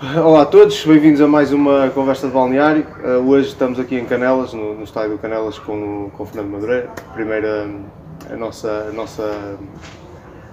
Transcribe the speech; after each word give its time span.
Olá 0.00 0.42
a 0.42 0.46
todos, 0.46 0.84
bem-vindos 0.84 1.20
a 1.20 1.26
mais 1.26 1.52
uma 1.52 1.90
conversa 1.90 2.28
de 2.28 2.32
balneário. 2.32 2.86
Uh, 3.02 3.28
hoje 3.28 3.48
estamos 3.48 3.80
aqui 3.80 3.96
em 3.96 4.04
Canelas, 4.04 4.52
no, 4.52 4.74
no 4.76 4.84
estádio 4.84 5.18
Canelas, 5.18 5.58
com, 5.58 6.08
com 6.16 6.22
o 6.22 6.26
Fernando 6.26 6.52
Madureira. 6.52 6.88
Primeira, 7.14 7.68
a 8.30 8.36
nossa, 8.36 8.86
a 8.90 8.92
nossa 8.92 9.58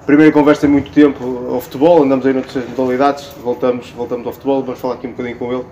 primeira 0.03 0.31
conversa 0.31 0.65
em 0.65 0.69
muito 0.69 0.91
tempo 0.91 1.45
ao 1.51 1.61
futebol, 1.61 2.01
andamos 2.01 2.25
aí 2.25 2.33
noutras 2.33 2.67
modalidades, 2.67 3.27
voltamos, 3.43 3.91
voltamos 3.91 4.25
ao 4.25 4.33
futebol, 4.33 4.63
vamos 4.63 4.79
falar 4.79 4.95
aqui 4.95 5.05
um 5.05 5.11
bocadinho 5.11 5.37
com 5.37 5.53
ele 5.53 5.65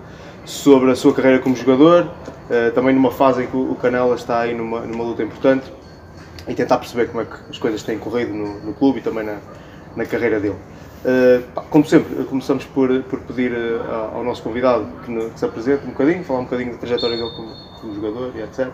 sobre 0.44 0.92
a 0.92 0.94
sua 0.94 1.12
carreira 1.12 1.40
como 1.40 1.56
jogador, 1.56 2.04
uh, 2.04 2.72
também 2.76 2.94
numa 2.94 3.10
fase 3.10 3.42
em 3.42 3.48
que 3.48 3.56
o 3.56 3.74
Canelas 3.74 4.20
está 4.20 4.38
aí 4.38 4.54
numa, 4.54 4.82
numa 4.82 5.02
luta 5.02 5.24
importante 5.24 5.64
e 6.46 6.54
tentar 6.54 6.78
perceber 6.78 7.08
como 7.08 7.22
é 7.22 7.24
que 7.24 7.34
as 7.50 7.58
coisas 7.58 7.82
têm 7.82 7.98
corrido 7.98 8.32
no, 8.32 8.60
no 8.60 8.72
clube 8.72 9.00
e 9.00 9.02
também 9.02 9.24
na, 9.24 9.38
na 9.96 10.06
carreira 10.06 10.38
dele. 10.38 10.58
Uh, 11.04 11.42
como 11.68 11.84
sempre, 11.84 12.24
começamos 12.24 12.64
por, 12.64 12.88
por 13.02 13.20
pedir 13.20 13.52
uh, 13.52 14.16
ao 14.16 14.24
nosso 14.24 14.42
convidado 14.42 14.86
que, 15.04 15.14
que, 15.14 15.38
se 15.38 15.44
apresente 15.44 15.84
um 15.84 15.90
bocadinho, 15.90 16.24
falar 16.24 16.40
um 16.40 16.44
bocadinho 16.44 16.72
da 16.72 16.78
trajetória 16.78 17.14
dele 17.14 17.30
como, 17.36 17.48
como 17.78 17.94
jogador 17.94 18.32
e 18.34 18.40
etc. 18.40 18.68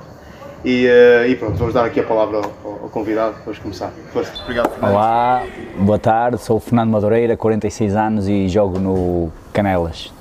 E, 0.65 0.87
uh, 0.87 1.27
e, 1.27 1.35
pronto, 1.35 1.57
vamos 1.57 1.75
dar 1.75 1.85
aqui 1.85 1.99
a 1.99 2.05
palavra 2.05 2.37
ao, 2.37 2.71
ao, 2.71 2.89
convidado, 2.89 3.35
vamos 3.45 3.59
começar. 3.59 3.93
Força. 4.13 4.33
Obrigado, 4.45 4.71
Fernando. 4.71 4.93
Olá, 4.93 5.43
boa 5.81 5.99
tarde, 5.99 6.41
sou 6.41 6.59
o 6.59 6.61
Fernando 6.61 6.91
Madureira, 6.91 7.37
46 7.37 7.97
anos 7.97 8.29
e 8.29 8.49
jogo 8.49 8.79
no 8.79 9.33
Canelas, 9.53 10.13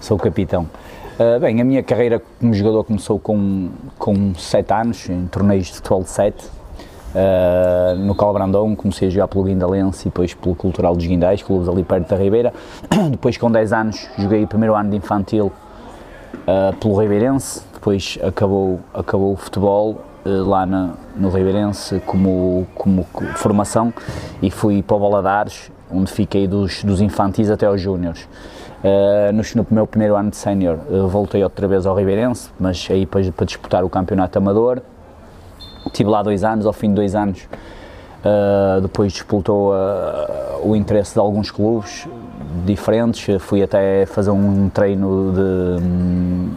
sou 0.00 0.16
o 0.16 0.20
capitão. 0.20 0.68
bem, 1.40 1.60
a 1.60 1.64
minha 1.64 1.84
carreira 1.84 2.20
como 2.40 2.52
jogador 2.52 2.82
começou 2.82 3.20
com, 3.20 3.70
com 3.96 4.34
7 4.34 4.72
anos, 4.72 5.08
em 5.08 5.28
torneios 5.28 5.68
de 5.68 5.74
futebol 5.74 6.02
de 6.02 6.10
7, 6.10 6.50
Uh, 7.14 7.96
no 7.96 8.12
Calbrandão 8.12 8.74
comecei 8.74 9.06
a 9.06 9.10
jogar 9.10 9.28
pelo 9.28 9.44
Guindalense 9.44 10.02
e 10.02 10.04
depois 10.06 10.34
pelo 10.34 10.56
Cultural 10.56 10.96
dos 10.96 11.06
Guindais, 11.06 11.42
clubes 11.42 11.68
ali 11.68 11.84
perto 11.84 12.08
da 12.08 12.16
Ribeira. 12.16 12.52
depois 13.10 13.36
com 13.36 13.50
10 13.50 13.72
anos 13.72 14.08
joguei 14.18 14.42
o 14.42 14.48
primeiro 14.48 14.74
ano 14.74 14.90
de 14.90 14.96
infantil 14.96 15.52
uh, 16.44 16.76
pelo 16.76 16.98
Ribeirense, 16.98 17.62
depois 17.72 18.18
acabou, 18.20 18.80
acabou 18.92 19.32
o 19.32 19.36
futebol 19.36 20.00
uh, 20.26 20.28
lá 20.44 20.66
na, 20.66 20.94
no 21.14 21.28
Ribeirense 21.30 22.02
como, 22.04 22.66
como 22.74 23.06
formação 23.36 23.94
e 24.42 24.50
fui 24.50 24.82
para 24.82 24.96
o 24.96 24.98
Valadares, 24.98 25.70
onde 25.92 26.10
fiquei 26.10 26.48
dos, 26.48 26.82
dos 26.82 27.00
infantis 27.00 27.48
até 27.48 27.66
aos 27.66 27.80
júniores. 27.80 28.28
Uh, 28.82 29.32
no, 29.32 29.42
no 29.62 29.66
meu 29.70 29.86
primeiro 29.86 30.16
ano 30.16 30.30
de 30.30 30.36
sénior 30.36 30.78
voltei 31.08 31.44
outra 31.44 31.68
vez 31.68 31.86
ao 31.86 31.94
Ribeirense, 31.94 32.50
mas 32.58 32.88
aí 32.90 33.06
para, 33.06 33.22
para 33.30 33.46
disputar 33.46 33.84
o 33.84 33.88
campeonato 33.88 34.36
amador 34.36 34.82
Estive 35.86 36.10
lá 36.10 36.22
dois 36.22 36.44
anos, 36.44 36.66
ao 36.66 36.72
fim 36.72 36.88
de 36.88 36.94
dois 36.94 37.14
anos, 37.14 37.48
uh, 38.24 38.80
depois 38.80 39.12
disputou 39.12 39.72
uh, 39.72 40.66
o 40.68 40.74
interesse 40.74 41.14
de 41.14 41.20
alguns 41.20 41.50
clubes 41.50 42.08
diferentes. 42.64 43.42
Fui 43.42 43.62
até 43.62 44.06
fazer 44.06 44.30
um 44.30 44.68
treino 44.68 45.32
de. 45.32 45.82
Um, 45.82 46.50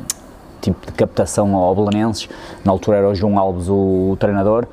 tipo 0.61 0.85
de 0.85 0.91
captação 0.93 1.55
ao 1.55 1.75
Belenenses, 1.75 2.29
na 2.63 2.71
altura 2.71 2.97
era 2.97 3.09
o 3.09 3.15
João 3.15 3.37
Alves 3.39 3.69
o, 3.69 4.11
o 4.11 4.17
treinador, 4.19 4.65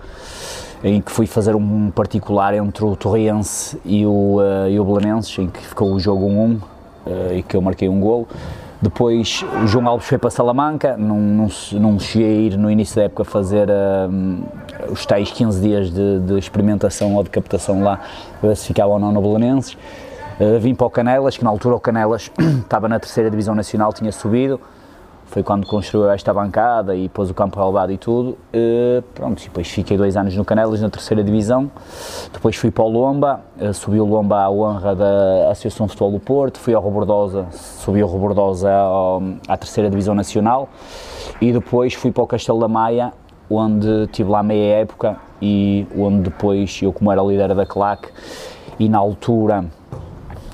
em 0.82 1.00
que 1.00 1.10
fui 1.10 1.26
fazer 1.26 1.54
um 1.54 1.90
particular 1.90 2.54
entre 2.54 2.84
o 2.84 2.96
Torriense 2.96 3.78
e 3.84 4.04
o, 4.04 4.38
uh, 4.38 4.68
e 4.68 4.78
o 4.78 4.84
Belenenses, 4.84 5.38
em 5.38 5.48
que 5.48 5.60
ficou 5.60 5.92
o 5.92 6.00
jogo 6.00 6.26
1-1 6.26 6.56
uh, 6.56 7.34
e 7.34 7.42
que 7.42 7.56
eu 7.56 7.62
marquei 7.62 7.88
um 7.88 8.00
golo. 8.00 8.28
Depois 8.82 9.44
o 9.62 9.66
João 9.66 9.88
Alves 9.88 10.06
foi 10.06 10.18
para 10.18 10.30
Salamanca, 10.30 10.96
não, 10.96 11.18
não, 11.18 11.48
não 11.72 11.98
cheguei 11.98 12.28
a 12.28 12.40
ir 12.40 12.56
no 12.58 12.70
início 12.70 12.96
da 12.96 13.04
época 13.04 13.24
fazer 13.24 13.68
uh, 13.68 14.92
os 14.92 15.06
tais 15.06 15.30
15 15.30 15.60
dias 15.60 15.90
de, 15.90 16.20
de, 16.20 16.38
experimentação 16.38 17.14
ou 17.14 17.22
de 17.22 17.30
captação 17.30 17.82
lá, 17.82 18.00
ver 18.42 18.56
se 18.56 18.66
ficava 18.66 18.92
ou 18.92 18.98
não 18.98 19.12
no 19.12 19.22
Belenenses. 19.22 19.74
Uh, 20.38 20.58
vim 20.60 20.74
para 20.74 20.86
o 20.86 20.90
Canelas, 20.90 21.36
que 21.36 21.44
na 21.44 21.50
altura 21.50 21.76
o 21.76 21.80
Canelas 21.80 22.30
estava 22.62 22.88
na 22.88 22.98
terceira 22.98 23.30
divisão 23.30 23.54
nacional, 23.54 23.92
tinha 23.92 24.12
subido, 24.12 24.60
foi 25.34 25.42
quando 25.42 25.66
construiu 25.66 26.08
esta 26.10 26.32
bancada 26.32 26.94
e 26.94 27.08
pôs 27.08 27.28
o 27.28 27.34
campo 27.34 27.58
relevado 27.58 27.90
e 27.90 27.98
tudo. 27.98 28.38
Uh, 28.54 29.02
pronto, 29.16 29.42
depois 29.42 29.68
fiquei 29.68 29.96
dois 29.96 30.16
anos 30.16 30.36
no 30.36 30.44
Canelas, 30.44 30.80
na 30.80 30.88
terceira 30.88 31.24
divisão. 31.24 31.68
Depois 32.32 32.54
fui 32.54 32.70
para 32.70 32.84
o 32.84 32.88
Lomba, 32.88 33.40
uh, 33.60 33.74
subi 33.74 33.98
o 33.98 34.04
Lomba 34.04 34.42
à 34.42 34.48
honra 34.48 34.94
da 34.94 35.50
Associação 35.50 35.88
Futebol 35.88 36.12
do 36.12 36.20
Porto. 36.20 36.60
Fui 36.60 36.72
ao 36.72 36.80
Robordosa, 36.80 37.46
subi 37.50 38.00
o 38.00 38.06
Robordosa 38.06 38.70
à 39.48 39.56
terceira 39.56 39.90
divisão 39.90 40.14
nacional. 40.14 40.68
E 41.40 41.52
depois 41.52 41.94
fui 41.94 42.12
para 42.12 42.22
o 42.22 42.28
Castelo 42.28 42.60
da 42.60 42.68
Maia, 42.68 43.12
onde 43.50 44.06
tive 44.12 44.30
lá 44.30 44.40
meia 44.40 44.76
época 44.76 45.16
e 45.42 45.84
onde 45.98 46.30
depois 46.30 46.78
eu, 46.80 46.92
como 46.92 47.10
era 47.10 47.20
líder 47.20 47.52
da 47.56 47.66
CLAC, 47.66 48.08
e 48.78 48.88
na 48.88 48.98
altura 48.98 49.64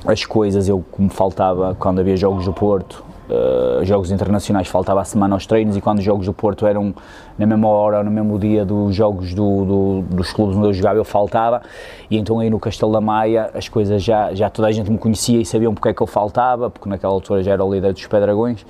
as 0.06 0.24
coisas, 0.24 0.70
eu 0.70 0.82
como 0.90 1.10
faltava 1.10 1.76
quando 1.78 1.98
havia 1.98 2.16
jogos 2.16 2.46
do 2.46 2.54
Porto, 2.54 3.09
uh, 3.30 3.84
jogos 3.84 4.10
internacionais 4.10 4.68
faltava 4.68 5.00
a 5.00 5.04
semana 5.04 5.34
aos 5.34 5.46
treinos 5.46 5.76
e 5.76 5.80
quando 5.80 5.98
os 5.98 6.04
jogos 6.04 6.26
do 6.26 6.32
Porto 6.32 6.66
eram 6.66 6.94
na 7.38 7.46
mesma 7.46 7.68
hora 7.68 7.98
ou 7.98 8.04
no 8.04 8.10
mesmo 8.10 8.38
dia 8.38 8.64
dos 8.64 8.94
jogos 8.94 9.32
do, 9.32 9.64
do, 9.64 10.16
dos 10.16 10.32
clubes 10.32 10.56
onde 10.56 10.68
eu 10.68 10.72
jogava 10.72 10.98
eu 10.98 11.04
faltava. 11.04 11.62
E 12.10 12.18
então 12.18 12.40
aí 12.40 12.50
no 12.50 12.58
Castelo 12.58 12.92
da 12.92 13.00
Maia 13.00 13.50
as 13.54 13.68
coisas 13.68 14.02
já, 14.02 14.34
já 14.34 14.50
toda 14.50 14.68
a 14.68 14.72
gente 14.72 14.90
me 14.90 14.98
conhecia 14.98 15.40
e 15.40 15.46
sabiam 15.46 15.72
porque 15.72 15.88
é 15.88 15.94
que 15.94 16.02
eu 16.02 16.06
faltava, 16.06 16.68
porque 16.68 16.88
naquela 16.88 17.12
altura 17.12 17.42
já 17.42 17.52
era 17.52 17.64
o 17.64 17.72
líder 17.72 17.92
dos 17.92 18.06
Pedragões. 18.06 18.64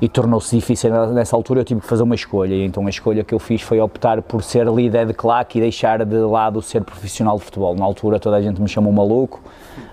E 0.00 0.08
tornou-se 0.08 0.54
difícil 0.54 0.90
nessa 1.14 1.34
altura 1.34 1.60
eu 1.60 1.64
tive 1.64 1.80
que 1.80 1.86
fazer 1.86 2.02
uma 2.02 2.14
escolha. 2.14 2.54
E 2.54 2.64
então 2.64 2.86
a 2.86 2.90
escolha 2.90 3.24
que 3.24 3.34
eu 3.34 3.38
fiz 3.38 3.62
foi 3.62 3.80
optar 3.80 4.20
por 4.20 4.42
ser 4.42 4.66
líder 4.66 5.06
de 5.06 5.14
claque 5.14 5.58
e 5.58 5.60
deixar 5.60 6.04
de 6.04 6.18
lado 6.18 6.60
ser 6.60 6.82
profissional 6.82 7.38
de 7.38 7.44
futebol. 7.44 7.74
Na 7.74 7.84
altura 7.84 8.20
toda 8.20 8.36
a 8.36 8.42
gente 8.42 8.60
me 8.60 8.68
chamou 8.68 8.92
maluco, 8.92 9.40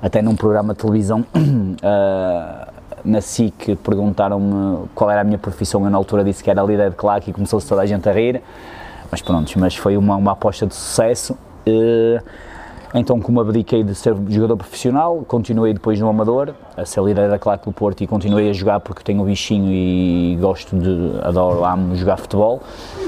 até 0.02 0.22
num 0.22 0.36
programa 0.36 0.74
de 0.74 0.80
televisão 0.80 1.22
uh, 1.22 2.72
na 3.04 3.22
SIC 3.22 3.76
perguntaram-me 3.84 4.88
qual 4.96 5.10
era 5.10 5.22
a 5.22 5.24
minha 5.24 5.38
profissão, 5.38 5.84
eu 5.84 5.90
na 5.90 5.98
altura 5.98 6.24
disse 6.24 6.44
que 6.44 6.50
era 6.50 6.62
líder 6.64 6.92
de 6.92 6.96
claque 6.96 7.32
e 7.32 7.34
começou-se 7.34 7.68
toda 7.68 7.82
a 7.82 7.86
gente 7.86 8.08
a 8.08 8.12
rir, 8.12 8.42
mas 9.12 9.22
pronto, 9.22 9.52
mas 9.60 9.76
foi 9.76 9.98
uma, 9.98 10.16
uma 10.16 10.32
aposta 10.32 10.66
de 10.66 10.74
sucesso. 10.74 11.38
Eh, 11.66 12.22
então, 12.96 13.20
como 13.20 13.42
abdiquei 13.42 13.84
de 13.84 13.96
ser 13.96 14.16
jogador 14.30 14.56
profissional, 14.56 15.26
continuei 15.28 15.74
depois 15.74 16.00
no 16.00 16.08
Amador, 16.08 16.54
a 16.78 16.86
ser 16.86 17.02
líder 17.04 17.28
da 17.28 17.40
claque 17.40 17.66
do 17.66 17.72
Porto 17.72 18.04
e 18.04 18.08
continuei 18.08 18.52
a 18.52 18.54
jogar 18.54 18.80
porque 18.82 19.04
tenho 19.04 19.24
o 19.24 19.26
bichinho 19.26 19.72
e 19.72 20.38
gosto 20.40 20.78
de, 20.78 21.20
adoro, 21.24 21.66
amo 21.66 21.96
jogar 21.96 22.18
futebol. 22.18 22.62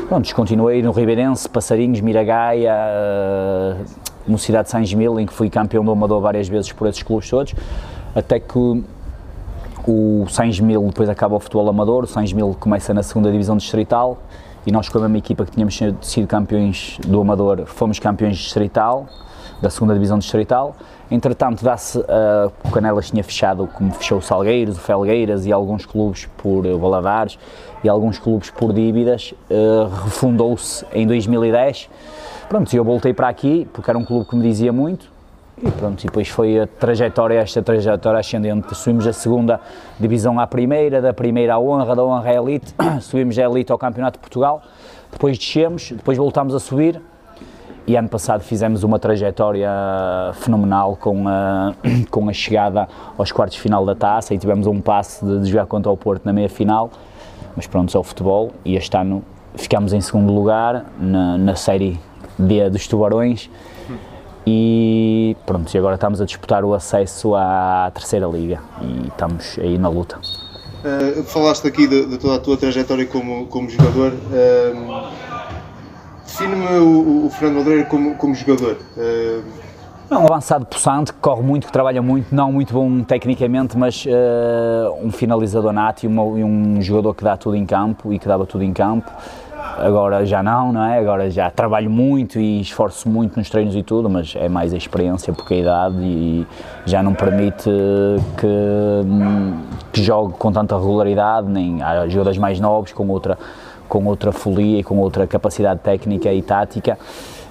Pronto, 0.07 0.33
continuei 0.33 0.81
no 0.81 0.91
Ribeirense, 0.91 1.47
Passarinhos, 1.47 2.01
Miragaia, 2.01 2.73
uh, 2.73 3.85
Mocidade 4.27 4.65
de 4.65 4.71
São 4.71 4.83
Gimil, 4.83 5.19
em 5.19 5.25
que 5.27 5.33
fui 5.33 5.51
campeão 5.51 5.85
do 5.85 5.91
Amador 5.91 6.19
várias 6.19 6.47
vezes 6.47 6.71
por 6.71 6.87
esses 6.87 7.03
clubes 7.03 7.29
todos, 7.29 7.53
até 8.15 8.39
que 8.39 8.83
o 9.87 10.25
Sainz 10.29 10.59
Mil 10.59 10.83
depois 10.87 11.09
acaba 11.09 11.35
o 11.35 11.39
futebol 11.39 11.69
amador, 11.69 12.03
o 12.03 12.07
Sainz 12.07 12.33
Mil 12.33 12.55
começa 12.59 12.93
na 12.93 13.03
segunda 13.03 13.31
divisão 13.31 13.57
distrital 13.57 14.17
e 14.65 14.71
nós 14.71 14.89
com 14.89 14.97
a 14.97 15.01
mesma 15.01 15.17
equipa 15.17 15.45
que 15.45 15.51
tínhamos 15.51 15.79
sido 16.01 16.27
campeões 16.27 16.97
do 17.05 17.21
amador 17.21 17.65
fomos 17.65 17.99
campeões 17.99 18.37
distrital, 18.37 19.07
da 19.61 19.69
segunda 19.69 19.93
divisão 19.93 20.17
distrital. 20.17 20.75
Entretanto, 21.09 21.63
dá-se, 21.63 21.99
uh, 21.99 22.51
o 22.63 22.71
Canelas 22.71 23.09
tinha 23.09 23.23
fechado, 23.23 23.67
como 23.73 23.91
fechou 23.93 24.17
o 24.17 24.21
Salgueiros, 24.21 24.77
o 24.77 24.79
Felgueiras 24.79 25.45
e 25.45 25.51
alguns 25.51 25.85
clubes 25.85 26.27
por 26.37 26.65
uh, 26.65 26.79
Valadares 26.79 27.37
e 27.83 27.89
alguns 27.89 28.17
clubes 28.17 28.49
por 28.49 28.73
dívidas, 28.73 29.33
uh, 29.49 29.87
refundou-se 30.03 30.85
em 30.91 31.05
2010. 31.05 31.89
Pronto, 32.49 32.75
eu 32.75 32.83
voltei 32.83 33.13
para 33.13 33.27
aqui, 33.27 33.67
porque 33.71 33.89
era 33.89 33.97
um 33.97 34.03
clube 34.05 34.27
que 34.27 34.35
me 34.35 34.43
dizia 34.43 34.73
muito, 34.73 35.11
e 35.61 35.71
pronto, 35.71 36.03
e 36.03 36.07
depois 36.07 36.27
foi 36.27 36.59
a 36.59 36.67
trajetória, 36.67 37.39
esta 37.39 37.61
trajetória 37.61 38.19
ascendente. 38.19 38.75
Subimos 38.75 39.07
a 39.07 39.13
segunda 39.13 39.61
divisão 39.97 40.37
à 40.39 40.45
primeira, 40.45 41.01
da 41.01 41.13
primeira 41.13 41.53
à 41.53 41.59
honra, 41.59 41.95
da 41.95 42.03
honra 42.03 42.29
à 42.29 42.33
elite, 42.33 42.73
subimos 43.01 43.39
a 43.39 43.43
elite 43.43 43.71
ao 43.71 43.77
Campeonato 43.77 44.17
de 44.17 44.21
Portugal, 44.21 44.61
depois 45.11 45.37
descemos, 45.37 45.91
depois 45.91 46.17
voltámos 46.17 46.53
a 46.53 46.59
subir. 46.59 47.01
E 47.87 47.95
ano 47.95 48.09
passado 48.09 48.41
fizemos 48.41 48.83
uma 48.83 48.97
trajetória 48.97 49.69
fenomenal 50.33 50.97
com 50.99 51.27
a, 51.27 51.75
com 52.09 52.27
a 52.27 52.33
chegada 52.33 52.89
aos 53.15 53.31
quartos 53.31 53.55
de 53.55 53.61
final 53.61 53.85
da 53.85 53.93
taça 53.93 54.33
e 54.33 54.39
tivemos 54.39 54.65
um 54.65 54.81
passe 54.81 55.23
de, 55.23 55.41
de 55.41 55.49
jogar 55.51 55.67
contra 55.67 55.91
o 55.91 55.95
Porto 55.95 56.25
na 56.25 56.33
meia 56.33 56.49
final, 56.49 56.89
mas 57.55 57.67
pronto, 57.67 57.95
é 57.95 57.99
o 57.99 58.03
futebol. 58.03 58.51
E 58.65 58.75
este 58.75 58.97
ano 58.97 59.23
ficámos 59.53 59.93
em 59.93 60.01
segundo 60.01 60.33
lugar 60.33 60.85
na, 60.99 61.37
na 61.37 61.55
série 61.55 61.99
D 62.39 62.69
dos 62.71 62.87
Tubarões 62.87 63.49
e 64.45 65.35
pronto, 65.45 65.73
e 65.73 65.77
agora 65.77 65.95
estamos 65.95 66.21
a 66.21 66.25
disputar 66.25 66.63
o 66.63 66.73
acesso 66.73 67.35
à 67.35 67.89
terceira 67.93 68.27
liga 68.27 68.61
e 68.81 69.07
estamos 69.07 69.57
aí 69.59 69.77
na 69.77 69.89
luta. 69.89 70.17
Uh, 70.17 71.23
falaste 71.23 71.67
aqui 71.67 71.87
de, 71.87 72.05
de, 72.05 72.17
toda 72.17 72.35
a 72.35 72.39
tua 72.39 72.55
trajetória 72.55 73.07
como, 73.07 73.47
como 73.47 73.69
jogador. 73.69 74.13
Uh, 74.13 75.35
Define-me 76.25 76.77
o, 76.79 77.25
o, 77.25 77.29
Fernando 77.29 77.57
Madureira 77.57 77.85
como, 77.85 78.15
como 78.15 78.35
jogador. 78.35 78.77
Uh, 78.97 79.43
é 80.09 80.15
um 80.15 80.25
avançado 80.25 80.65
possante, 80.67 81.11
que 81.11 81.19
corre 81.19 81.41
muito, 81.41 81.65
que 81.65 81.73
trabalha 81.73 81.99
muito, 82.01 82.33
não 82.33 82.51
muito 82.51 82.71
bom 82.73 83.03
tecnicamente, 83.03 83.75
mas 83.75 84.05
uh, 84.05 84.93
um 85.01 85.11
finalizador 85.11 85.73
nato 85.73 86.03
e, 86.03 86.07
uma, 86.07 86.21
e, 86.37 86.43
um 86.43 86.79
jogador 86.81 87.15
que 87.15 87.23
dá 87.23 87.35
tudo 87.35 87.55
em 87.55 87.65
campo 87.65 88.13
e 88.13 88.19
que 88.19 88.27
dava 88.27 88.45
tudo 88.45 88.63
em 88.63 88.71
campo 88.71 89.09
agora 89.77 90.25
já 90.25 90.41
não, 90.41 90.71
não 90.71 90.83
é? 90.83 90.99
Agora 90.99 91.29
já 91.29 91.49
trabalho 91.49 91.89
muito 91.89 92.39
e 92.39 92.61
esforço 92.61 93.09
muito 93.09 93.37
nos 93.37 93.49
treinos 93.49 93.75
e 93.75 93.83
tudo, 93.83 94.09
mas 94.09 94.33
é 94.35 94.47
mais 94.47 94.73
a 94.73 94.77
experiência 94.77 95.33
porque 95.33 95.55
a 95.55 95.57
idade 95.57 95.97
e 96.01 96.47
já 96.85 97.03
não 97.03 97.13
permite 97.13 97.69
que, 98.37 98.51
que 99.91 100.03
jogue 100.03 100.33
com 100.33 100.51
tanta 100.51 100.75
regularidade, 100.77 101.47
nem 101.47 101.81
há 101.81 102.07
jogadores 102.07 102.37
mais 102.37 102.59
novos 102.59 102.91
com 102.93 103.07
outra, 103.07 103.37
com 103.87 104.05
outra 104.05 104.31
folia 104.31 104.79
e 104.79 104.83
com 104.83 104.97
outra 104.97 105.27
capacidade 105.27 105.79
técnica 105.81 106.31
e 106.31 106.41
tática. 106.41 106.97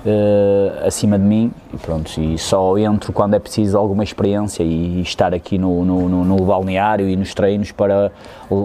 Uh, 0.05 0.87
acima 0.87 1.19
de 1.19 1.25
mim 1.25 1.51
e 1.73 1.79
pronto, 1.79 2.21
e 2.21 2.37
só 2.37 2.77
entro 2.77 3.11
quando 3.11 3.33
é 3.33 3.39
preciso 3.39 3.79
alguma 3.79 4.05
experiência 4.05 4.63
e 4.63 5.01
estar 5.01 5.33
aqui 5.33 5.57
no, 5.57 5.83
no, 5.83 6.11
no, 6.11 6.25
no, 6.27 6.37
balneário 6.45 7.09
e 7.09 7.17
nos 7.17 7.33
treinos 7.33 7.73
para 7.73 8.13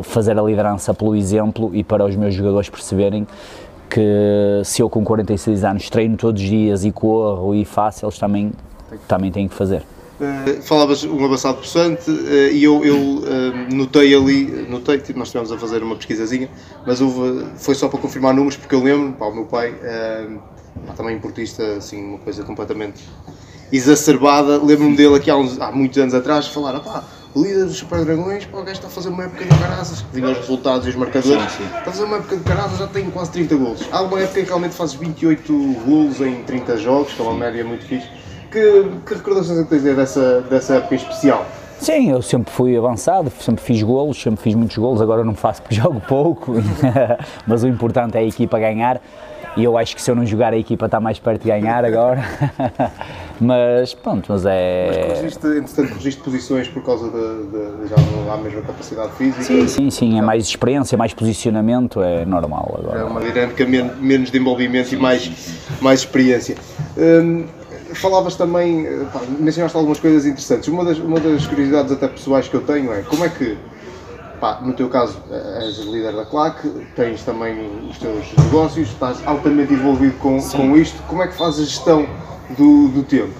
fazer 0.03 0.37
a 0.37 0.41
liderança 0.41 0.93
pelo 0.93 1.15
exemplo 1.15 1.73
e 1.73 1.81
para 1.81 2.03
os 2.03 2.13
meus 2.17 2.33
jogadores 2.33 2.69
perceberem 2.69 3.25
que 3.89 4.61
se 4.65 4.81
eu 4.81 4.89
com 4.89 5.01
46 5.01 5.63
anos 5.63 5.89
treino 5.89 6.17
todos 6.17 6.41
os 6.41 6.47
dias 6.47 6.83
e 6.83 6.91
corro 6.91 7.55
e 7.55 7.63
faço, 7.63 8.05
eles 8.05 8.19
também, 8.19 8.51
também 9.07 9.31
têm 9.31 9.47
que 9.47 9.55
fazer. 9.55 9.81
Uh, 10.19 10.61
falavas 10.61 11.05
um 11.05 11.23
avançado 11.23 11.59
possante 11.59 12.11
uh, 12.11 12.51
e 12.51 12.61
eu, 12.61 12.83
eu 12.83 12.97
uh, 12.97 13.73
notei 13.73 14.13
ali, 14.13 14.67
notei, 14.69 14.97
tipo, 14.97 15.17
nós 15.17 15.29
estivemos 15.29 15.49
a 15.49 15.57
fazer 15.57 15.81
uma 15.81 15.95
pesquisazinha, 15.95 16.49
mas 16.85 16.99
houve, 16.99 17.45
foi 17.55 17.73
só 17.73 17.87
para 17.87 17.97
confirmar 17.97 18.33
números, 18.33 18.57
porque 18.57 18.75
eu 18.75 18.83
lembro, 18.83 19.13
pá, 19.13 19.27
o 19.27 19.33
meu 19.33 19.45
pai, 19.45 19.73
também 20.95 21.15
importista, 21.15 21.63
assim, 21.77 22.03
uma 22.03 22.17
coisa 22.19 22.43
completamente 22.43 23.03
exacerbada, 23.71 24.57
lembro-me 24.57 24.95
dele 24.95 25.15
aqui 25.15 25.29
há, 25.29 25.35
uns, 25.35 25.59
há 25.59 25.71
muitos 25.71 25.97
anos 25.97 26.13
atrás, 26.13 26.47
falar, 26.47 26.79
pá, 26.79 27.03
o 27.35 27.43
líder 27.43 27.65
dos 27.65 27.77
Super 27.77 28.03
Dragões, 28.03 28.45
pá, 28.45 28.57
o 28.57 28.63
gajo 28.63 28.71
está 28.77 28.87
a 28.87 28.91
fazer 28.91 29.09
uma 29.09 29.23
época 29.23 29.45
de 29.45 29.59
caraças, 29.59 30.01
que 30.01 30.21
os 30.21 30.37
resultados 30.37 30.87
e 30.87 30.89
os 30.89 30.95
marcadores, 30.95 31.51
sim, 31.51 31.57
sim. 31.59 31.63
está 31.65 31.79
a 31.79 31.83
fazer 31.83 32.03
uma 32.03 32.17
época 32.17 32.37
de 32.37 32.43
caraças, 32.43 32.79
já 32.79 32.87
tem 32.87 33.09
quase 33.11 33.31
30 33.31 33.55
golos. 33.55 33.85
Há 33.91 34.01
uma 34.01 34.19
época 34.19 34.39
em 34.39 34.43
que 34.43 34.49
realmente 34.49 34.75
fazes 34.75 34.95
28 34.95 35.53
golos 35.85 36.21
em 36.21 36.43
30 36.43 36.77
jogos, 36.77 37.13
que 37.13 37.21
é 37.21 37.23
uma 37.23 37.35
média 37.35 37.63
muito 37.63 37.85
fixe. 37.85 38.07
Que, 38.51 38.91
que 39.05 39.13
recordações 39.13 39.59
é 39.59 39.63
que 39.63 39.69
tens 39.69 39.83
dessa, 39.83 40.41
dessa 40.41 40.75
época 40.75 40.95
especial? 40.95 41.45
Sim, 41.79 42.11
eu 42.11 42.21
sempre 42.21 42.51
fui 42.51 42.75
avançado, 42.77 43.31
sempre 43.39 43.63
fiz 43.63 43.81
golos, 43.81 44.21
sempre 44.21 44.41
fiz 44.41 44.53
muitos 44.53 44.77
golos, 44.77 45.01
agora 45.01 45.23
não 45.23 45.33
faço 45.33 45.61
porque 45.61 45.75
jogo 45.81 46.01
pouco, 46.01 46.53
mas 47.47 47.63
o 47.63 47.67
importante 47.67 48.17
é 48.17 48.19
a 48.19 48.23
equipa 48.23 48.59
ganhar 48.59 49.01
e 49.55 49.63
eu 49.63 49.77
acho 49.77 49.95
que 49.95 50.01
se 50.01 50.11
eu 50.11 50.15
não 50.15 50.25
jogar 50.25 50.53
a 50.53 50.57
equipa 50.57 50.85
está 50.85 50.99
mais 50.99 51.19
perto 51.19 51.41
de 51.41 51.47
ganhar 51.47 51.83
agora. 51.83 52.23
mas 53.39 53.93
pronto, 53.93 54.27
mas 54.29 54.45
é. 54.45 54.87
Mas 54.87 55.07
corrigiste, 55.07 55.47
entretanto, 55.47 55.89
corrigiste 55.89 56.21
posições 56.21 56.67
por 56.67 56.83
causa 56.83 57.09
de, 57.09 57.47
de, 57.47 57.87
já 57.87 57.95
não 57.95 58.31
há 58.31 58.35
a 58.35 58.37
mesma 58.37 58.61
capacidade 58.61 59.11
física? 59.13 59.43
Sim, 59.43 59.67
sim, 59.67 59.89
sim, 59.89 60.19
é 60.19 60.21
mais 60.21 60.45
experiência, 60.45 60.97
mais 60.97 61.13
posicionamento, 61.13 62.01
é 62.01 62.25
normal 62.25 62.77
agora. 62.79 62.99
É 62.99 63.03
uma 63.03 63.21
dinâmica 63.21 63.65
men 63.65 63.91
menos 63.99 64.29
de 64.29 64.37
envolvimento 64.37 64.89
sim, 64.89 64.97
e 64.97 64.99
mais, 64.99 65.23
sim, 65.23 65.33
sim. 65.35 65.53
mais 65.81 66.01
experiência. 66.01 66.55
Hum, 66.97 67.45
falavas 67.95 68.35
também, 68.35 68.85
pá, 69.13 69.21
mencionaste 69.39 69.75
algumas 69.77 69.99
coisas 69.99 70.25
interessantes. 70.25 70.67
Uma 70.67 70.85
das, 70.85 70.97
uma 70.99 71.19
das 71.19 71.45
curiosidades 71.47 71.91
até 71.91 72.07
pessoais 72.07 72.47
que 72.47 72.55
eu 72.55 72.61
tenho 72.61 72.93
é 72.93 73.01
como 73.01 73.23
é 73.23 73.29
que 73.29 73.57
Pá, 74.39 74.61
no 74.61 74.71
teu 74.71 74.87
caso, 74.87 75.17
és 75.59 75.79
líder 75.79 76.15
da 76.15 76.23
CLAC, 76.23 76.65
tens 76.95 77.23
também 77.23 77.59
os 77.89 77.97
teus 77.97 78.25
negócios, 78.37 78.87
estás 78.87 79.21
altamente 79.27 79.73
envolvido 79.73 80.17
com, 80.17 80.41
com 80.41 80.77
isto. 80.77 81.03
Como 81.09 81.21
é 81.21 81.27
que 81.27 81.35
fazes 81.35 81.59
a 81.59 81.65
gestão 81.65 82.07
do, 82.57 82.87
do 82.87 83.03
tempo? 83.03 83.33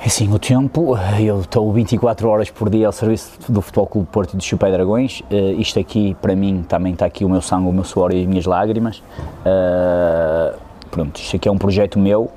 É 0.00 0.08
sim, 0.08 0.32
o 0.32 0.38
tempo, 0.38 0.96
eu 1.20 1.40
estou 1.40 1.70
24 1.72 2.26
horas 2.26 2.48
por 2.48 2.70
dia 2.70 2.86
ao 2.86 2.92
serviço 2.92 3.32
do 3.48 3.60
Futebol 3.60 3.86
Clube 3.86 4.08
Porto 4.10 4.32
e 4.32 4.36
do 4.38 4.42
Chupé 4.42 4.70
Dragões. 4.70 5.20
Uh, 5.30 5.60
isto 5.60 5.78
aqui, 5.78 6.16
para 6.22 6.34
mim, 6.34 6.64
também 6.66 6.94
está 6.94 7.04
aqui 7.04 7.24
o 7.24 7.28
meu 7.28 7.42
sangue, 7.42 7.68
o 7.68 7.72
meu 7.72 7.84
suor 7.84 8.14
e 8.14 8.22
as 8.22 8.26
minhas 8.26 8.46
lágrimas. 8.46 9.02
Uh, 9.44 10.56
pronto, 10.90 11.20
isto 11.20 11.36
aqui 11.36 11.48
é 11.48 11.52
um 11.52 11.58
projeto 11.58 11.98
meu, 11.98 12.30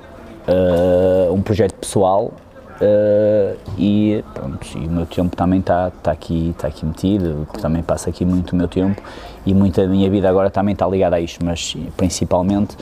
uh, 0.48 1.32
um 1.32 1.42
projeto 1.42 1.74
pessoal, 1.74 2.32
Uh, 2.80 3.56
e, 3.78 4.24
pronto, 4.34 4.66
e 4.76 4.86
o 4.88 4.90
meu 4.90 5.06
tempo 5.06 5.36
também 5.36 5.60
está 5.60 5.92
tá 6.02 6.10
aqui, 6.10 6.52
tá 6.58 6.66
aqui 6.66 6.84
metido, 6.84 7.46
também 7.60 7.80
passa 7.80 8.10
aqui 8.10 8.24
muito 8.24 8.54
o 8.54 8.56
meu 8.56 8.66
tempo 8.66 9.00
e 9.46 9.54
muita 9.54 9.82
da 9.82 9.88
minha 9.88 10.10
vida 10.10 10.28
agora 10.28 10.50
também 10.50 10.72
está 10.72 10.84
ligada 10.88 11.14
a 11.14 11.20
isto, 11.20 11.44
mas 11.44 11.76
principalmente 11.96 12.76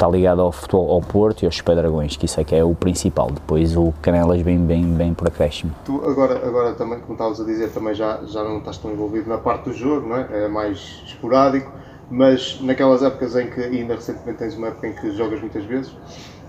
está 0.00 0.08
ligado 0.08 0.40
ao 0.40 0.50
futebol, 0.50 0.90
ao 0.92 1.00
Porto 1.00 1.42
e 1.42 1.46
aos 1.46 1.60
Dragões, 1.60 2.16
que 2.16 2.24
isso 2.24 2.40
é 2.40 2.44
que 2.44 2.54
é 2.54 2.64
o 2.64 2.74
principal. 2.74 3.30
Depois 3.30 3.76
o 3.76 3.92
Canelas 4.00 4.40
vem 4.40 4.58
bem, 4.58 4.82
bem 4.84 5.12
por 5.12 5.28
acréscimo. 5.28 5.72
Tu 5.84 6.00
agora, 6.08 6.46
agora 6.46 6.72
também, 6.72 7.00
como 7.00 7.12
estavas 7.12 7.40
a 7.40 7.44
dizer, 7.44 7.70
também 7.70 7.94
já, 7.94 8.20
já 8.24 8.42
não 8.42 8.58
estás 8.58 8.78
tão 8.78 8.90
envolvido 8.90 9.28
na 9.28 9.36
parte 9.36 9.64
do 9.64 9.72
jogo, 9.74 10.08
não 10.08 10.16
é? 10.16 10.44
É 10.44 10.48
mais 10.48 11.02
esporádico, 11.04 11.70
mas 12.10 12.58
naquelas 12.62 13.02
épocas 13.02 13.36
em 13.36 13.50
que, 13.50 13.60
ainda 13.60 13.94
recentemente 13.94 14.38
tens 14.38 14.56
uma 14.56 14.68
época 14.68 14.88
em 14.88 14.94
que 14.94 15.10
jogas 15.10 15.40
muitas 15.40 15.64
vezes, 15.64 15.92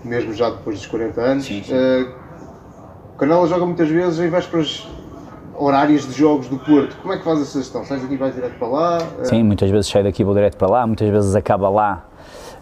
mesmo 0.04 0.32
já 0.32 0.50
depois 0.50 0.78
dos 0.78 0.86
40 0.86 1.20
anos, 1.20 1.44
sim, 1.44 1.62
sim. 1.62 1.74
Uh, 1.74 2.22
Canela 3.18 3.46
joga 3.46 3.64
muitas 3.64 3.88
vezes 3.88 4.18
em 4.18 4.28
vésperas 4.28 4.88
horárias 5.56 6.06
de 6.06 6.12
jogos 6.12 6.48
do 6.48 6.58
Porto. 6.58 6.96
Como 7.00 7.14
é 7.14 7.18
que 7.18 7.24
faz 7.24 7.40
essa 7.40 7.58
gestão? 7.58 7.84
Sais 7.84 8.02
daqui 8.02 8.14
e 8.14 8.16
vais 8.16 8.34
direto 8.34 8.58
para 8.58 8.68
lá? 8.68 8.98
Sim, 9.22 9.44
muitas 9.44 9.70
vezes 9.70 9.86
saio 9.86 10.04
daqui 10.04 10.22
e 10.22 10.24
vou 10.24 10.34
direto 10.34 10.56
para 10.56 10.68
lá, 10.68 10.86
muitas 10.86 11.08
vezes 11.08 11.34
acaba 11.36 11.68
lá. 11.68 12.04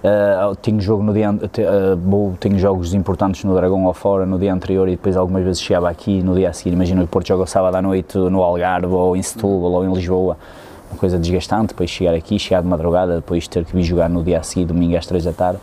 Uh, 0.02 0.56
tenho 0.56 0.80
jogo 0.80 1.02
no 1.02 1.12
dia 1.12 1.30
uh, 1.30 2.36
tenho 2.40 2.58
jogos 2.58 2.94
importantes 2.94 3.44
no 3.44 3.54
Dragão 3.54 3.84
ou 3.84 3.92
fora 3.92 4.24
no 4.24 4.38
dia 4.38 4.50
anterior 4.50 4.88
e 4.88 4.92
depois 4.92 5.14
algumas 5.14 5.44
vezes 5.44 5.60
chegava 5.60 5.90
aqui 5.90 6.22
no 6.22 6.34
dia 6.34 6.50
a 6.50 6.52
seguir. 6.52 6.72
Imagina 6.74 7.02
o 7.02 7.06
Porto 7.06 7.28
joga 7.28 7.46
sábado 7.46 7.74
à 7.76 7.82
noite 7.82 8.16
no 8.16 8.42
Algarve 8.42 8.86
ou 8.86 9.16
em 9.16 9.22
Setúbal 9.22 9.72
ou 9.72 9.84
em 9.84 9.92
Lisboa, 9.92 10.38
uma 10.90 10.98
coisa 10.98 11.18
desgastante. 11.18 11.68
Depois 11.68 11.90
chegar 11.90 12.14
aqui, 12.14 12.38
chegar 12.38 12.62
de 12.62 12.68
madrugada, 12.68 13.16
depois 13.16 13.46
ter 13.46 13.64
que 13.64 13.76
vir 13.76 13.82
jogar 13.82 14.08
no 14.08 14.22
dia 14.22 14.40
a 14.40 14.42
seguir, 14.42 14.64
domingo 14.64 14.96
às 14.96 15.06
três 15.06 15.24
da 15.24 15.32
tarde 15.32 15.60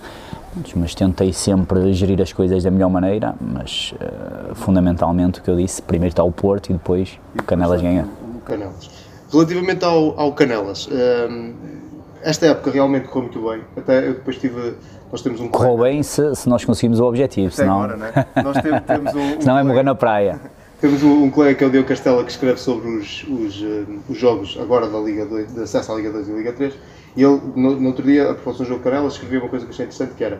mas 0.76 0.96
tentei 0.96 1.32
sempre 1.34 1.94
gerir 1.94 2.22
as 2.22 2.34
coisas 2.34 2.64
da 2.64 2.72
melhor 2.72 2.90
maneira, 2.90 3.36
mas 3.40 3.94
uh, 3.94 4.56
fundamentalmente 4.56 5.40
o 5.40 5.44
que 5.44 5.50
eu 5.50 5.56
disse, 5.56 5.82
primeiro 5.82 6.12
está 6.12 6.24
o 6.24 6.32
Porto 6.32 6.70
e 6.70 6.74
depois 6.74 7.20
o 7.38 7.44
Canelas 7.44 7.82
ganha. 7.82 8.08
Canelas. 8.46 8.90
Relativamente 9.32 9.84
ao, 9.84 10.20
ao 10.20 10.34
Canelas, 10.34 10.88
uh, 10.88 11.54
esta 12.22 12.48
época 12.48 12.72
realmente 12.72 13.08
correu 13.08 13.30
muito 13.32 13.50
bem, 13.50 13.62
até 13.76 14.08
eu 14.08 14.14
depois 14.14 14.38
tive, 14.38 14.76
nós 15.12 15.22
temos 15.22 15.40
um... 15.40 15.48
Correu 15.50 15.78
bem 15.78 16.02
se, 16.02 16.36
se 16.36 16.50
nós 16.50 16.66
conseguimos 16.66 17.00
o 17.00 17.06
objetivo, 17.06 17.48
Até 17.48 17.58
senão... 17.58 17.84
Agora, 17.84 17.98
né? 17.98 18.26
Nós 18.44 18.62
temos, 18.62 18.82
temos 18.82 19.14
um, 19.16 19.38
um 19.38 19.42
senão 19.42 19.58
é 19.58 19.64
morrer 19.64 19.84
na 19.84 19.96
praia. 19.96 20.40
Temos 20.80 21.02
um, 21.02 21.32
colega 21.32 21.56
que 21.58 21.64
é 21.64 21.68
o 21.68 21.72
Diogo 21.72 21.88
Castela 21.88 22.24
que 22.24 22.30
escreve 22.30 22.60
sobre 22.60 22.88
os, 22.88 23.24
os, 23.24 23.62
uh, 23.62 24.00
os 24.08 24.16
jogos 24.16 24.56
agora 24.62 24.88
da 24.88 25.00
Liga 25.00 25.26
2, 25.26 25.54
de 25.56 25.62
acesso 25.62 25.92
à 25.92 25.96
Liga 25.96 26.12
2 26.12 26.30
e 26.30 26.32
Liga 26.34 26.54
3 26.54 26.74
e 27.16 27.24
ele, 27.24 27.42
no, 27.56 27.80
no 27.80 27.88
outro 27.88 28.06
dia, 28.06 28.30
a 28.30 28.34
propósito 28.36 28.64
do 28.64 28.70
jogo 28.70 28.84
Canela, 28.84 29.08
escrevia 29.08 29.40
uma 29.40 29.50
coisa 29.50 29.66
que 29.66 29.72
achei 29.72 29.86
interessante, 29.86 30.14
que 30.14 30.24
era 30.24 30.40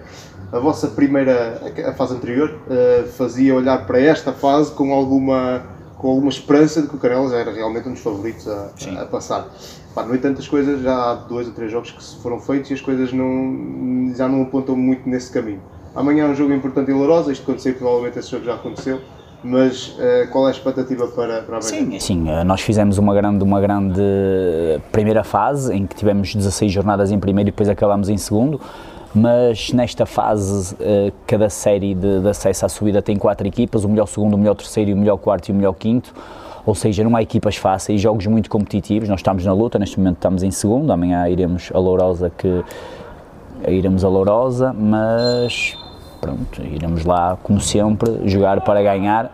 a 0.52 0.60
vossa 0.60 0.90
primeira, 0.90 1.60
a 1.88 1.94
fase 1.94 2.14
anterior, 2.14 2.52
uh, 2.68 3.08
fazia 3.08 3.56
olhar 3.56 3.88
para 3.88 4.00
esta 4.00 4.32
fase 4.32 4.72
com 4.74 4.94
alguma, 4.94 5.64
com 5.98 6.10
alguma 6.10 6.30
esperança 6.30 6.84
de 6.84 6.88
que 6.88 6.96
o 6.96 7.00
Canelas 7.00 7.34
era 7.34 7.52
realmente 7.52 7.90
um 7.90 7.94
dos 7.94 8.02
favoritos 8.02 8.48
a, 8.48 8.70
a 9.02 9.06
passar. 9.06 9.50
Pá, 9.96 10.04
no 10.04 10.14
entanto, 10.14 10.40
as 10.40 10.48
coisas, 10.48 10.84
já 10.84 11.14
há 11.14 11.16
dois 11.16 11.48
ou 11.48 11.54
três 11.54 11.72
jogos 11.72 11.90
que 11.90 12.22
foram 12.22 12.40
feitos 12.40 12.70
e 12.70 12.76
as 12.76 12.82
coisas 12.82 13.12
não, 13.12 14.14
já 14.16 14.28
não 14.28 14.44
apontam 14.44 14.76
muito 14.76 15.10
nesse 15.10 15.32
caminho. 15.32 15.64
Amanhã 15.96 16.26
é 16.26 16.28
um 16.28 16.36
jogo 16.36 16.54
importante 16.54 16.92
em 16.92 16.94
Lourosa, 16.94 17.32
isto 17.32 17.42
aconteceu, 17.42 17.74
provavelmente 17.74 18.20
esse 18.20 18.30
jogo 18.30 18.46
já 18.46 18.54
aconteceu 18.54 19.02
mas 19.44 19.90
uh, 19.90 20.32
qual 20.32 20.46
é 20.46 20.48
a 20.50 20.52
expectativa 20.52 21.08
para, 21.08 21.42
para 21.44 21.58
a 21.58 21.62
Sim, 21.62 22.00
sim, 22.00 22.30
eh, 22.30 22.44
nós 22.44 22.62
fizemos 22.62 22.98
uma 22.98 23.14
grande, 23.14 23.44
uma 23.44 23.62
grande 23.62 24.02
primeira 24.92 25.24
fase 25.24 25.74
em 25.74 25.86
que 25.86 25.96
tivemos 25.96 26.34
16 26.34 26.72
jornadas 26.72 27.12
em 27.12 27.20
primeiro 27.20 27.50
e 27.50 27.52
depois 27.52 27.70
acabamos 27.70 28.10
em 28.10 28.18
segundo, 28.18 28.60
mas 29.14 29.72
nesta 29.72 30.06
fase 30.06 30.74
uh, 30.76 31.14
cada 31.26 31.50
série 31.50 31.94
de, 31.94 32.22
de, 32.22 32.30
acesso 32.30 32.66
à 32.66 32.70
subida 32.70 33.02
tem 33.02 33.16
quatro 33.16 33.48
equipas, 33.48 33.84
o 33.84 33.90
melhor 33.90 34.08
segundo, 34.08 34.34
o 34.34 34.38
melhor 34.38 34.56
terceiro, 34.56 34.94
o 34.94 34.98
melhor 34.98 35.18
quarto 35.18 35.50
e 35.50 35.52
o 35.52 35.56
melhor 35.56 35.74
quinto, 35.74 36.14
ou 36.66 36.76
seja, 36.76 37.04
não 37.04 37.16
há 37.16 37.22
equipas 37.22 37.56
fáceis, 37.56 38.02
jogos 38.02 38.26
muito 38.26 38.50
competitivos, 38.50 39.08
nós 39.08 39.20
estamos 39.20 39.46
na 39.46 39.54
luta, 39.54 39.80
neste 39.80 39.98
momento 39.98 40.18
estamos 40.18 40.44
em 40.44 40.52
segundo, 40.52 40.92
amanhã 40.92 41.30
iremos 41.30 41.72
a 41.74 41.80
Lourosa 41.80 42.32
que 42.36 42.64
iremos 43.68 44.04
a 44.04 44.10
Lourosa, 44.10 44.74
mas 44.74 45.76
pronto, 46.20 46.62
iremos 46.62 47.06
lá, 47.06 47.38
como 47.42 47.60
sempre, 47.60 48.28
jogar 48.28 48.62
para 48.62 48.82
ganhar 48.82 49.32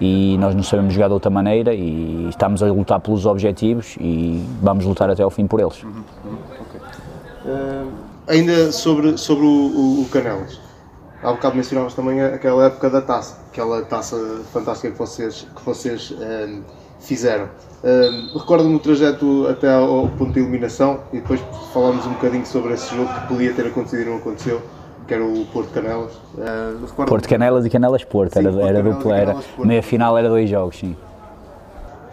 e 0.00 0.36
nós 0.38 0.54
não 0.54 0.62
sabemos 0.62 0.94
jogar 0.94 1.08
de 1.08 1.14
outra 1.14 1.30
maneira 1.30 1.74
e 1.74 2.28
estamos 2.28 2.62
a 2.62 2.66
lutar 2.66 3.00
pelos 3.00 3.26
objetivos 3.26 3.96
e 4.00 4.44
vamos 4.62 4.84
lutar 4.84 5.10
até 5.10 5.22
ao 5.22 5.30
fim 5.30 5.46
por 5.46 5.60
eles. 5.60 5.82
Uhum, 5.82 6.02
okay. 6.60 6.80
uh, 7.52 7.92
ainda 8.28 8.70
sobre, 8.70 9.18
sobre 9.18 9.44
o, 9.44 9.48
o, 9.48 10.02
o 10.02 10.08
Canelas, 10.08 10.60
há 11.22 11.32
bocado 11.32 11.56
mencionavas 11.56 11.94
também 11.94 12.22
aquela 12.22 12.66
época 12.66 12.88
da 12.90 13.02
taça, 13.02 13.38
aquela 13.50 13.82
taça 13.82 14.16
fantástica 14.52 14.92
que 14.92 14.98
vocês, 14.98 15.46
que 15.56 15.64
vocês 15.64 16.10
uh, 16.12 16.62
fizeram. 17.00 17.46
Uh, 17.82 18.38
Recordo-me 18.38 18.76
o 18.76 18.78
trajeto 18.78 19.46
até 19.48 19.72
ao 19.72 20.08
ponto 20.10 20.32
de 20.32 20.40
eliminação 20.40 21.00
e 21.12 21.16
depois 21.16 21.40
falámos 21.72 22.06
um 22.06 22.12
bocadinho 22.12 22.46
sobre 22.46 22.74
esse 22.74 22.94
jogo 22.94 23.12
que 23.12 23.26
podia 23.26 23.52
ter 23.52 23.66
acontecido 23.66 24.02
e 24.02 24.04
não 24.04 24.16
aconteceu 24.18 24.62
que 25.08 25.14
era 25.14 25.24
o 25.24 25.46
Porto 25.46 25.72
Canelas. 25.72 26.12
Uh, 26.36 27.06
Porto 27.06 27.28
Canelas 27.28 27.64
e 27.64 27.70
Canelas 27.70 28.04
Porto, 28.04 28.34
sim, 28.34 28.40
era, 28.40 28.52
Porto 28.52 28.66
era 28.66 28.82
dupla, 28.82 29.16
era. 29.16 29.36
Meia 29.58 29.82
final 29.82 30.18
era 30.18 30.28
dois 30.28 30.48
jogos, 30.48 30.76
sim. 30.76 30.94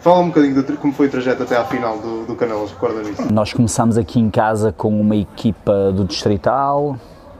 Fala 0.00 0.20
um 0.20 0.28
bocadinho 0.28 0.62
de 0.62 0.72
como 0.76 0.92
foi 0.92 1.06
o 1.06 1.10
trajeto 1.10 1.42
até 1.42 1.56
à 1.56 1.64
final 1.64 1.98
do, 1.98 2.26
do 2.26 2.34
Canelas, 2.34 2.70
recorda 2.70 3.02
disso? 3.02 3.32
Nós 3.32 3.52
começámos 3.52 3.98
aqui 3.98 4.18
em 4.18 4.30
casa 4.30 4.72
com 4.72 4.88
uma 5.00 5.16
equipa 5.16 5.92
do 5.92 6.04
Distrital, 6.04 6.96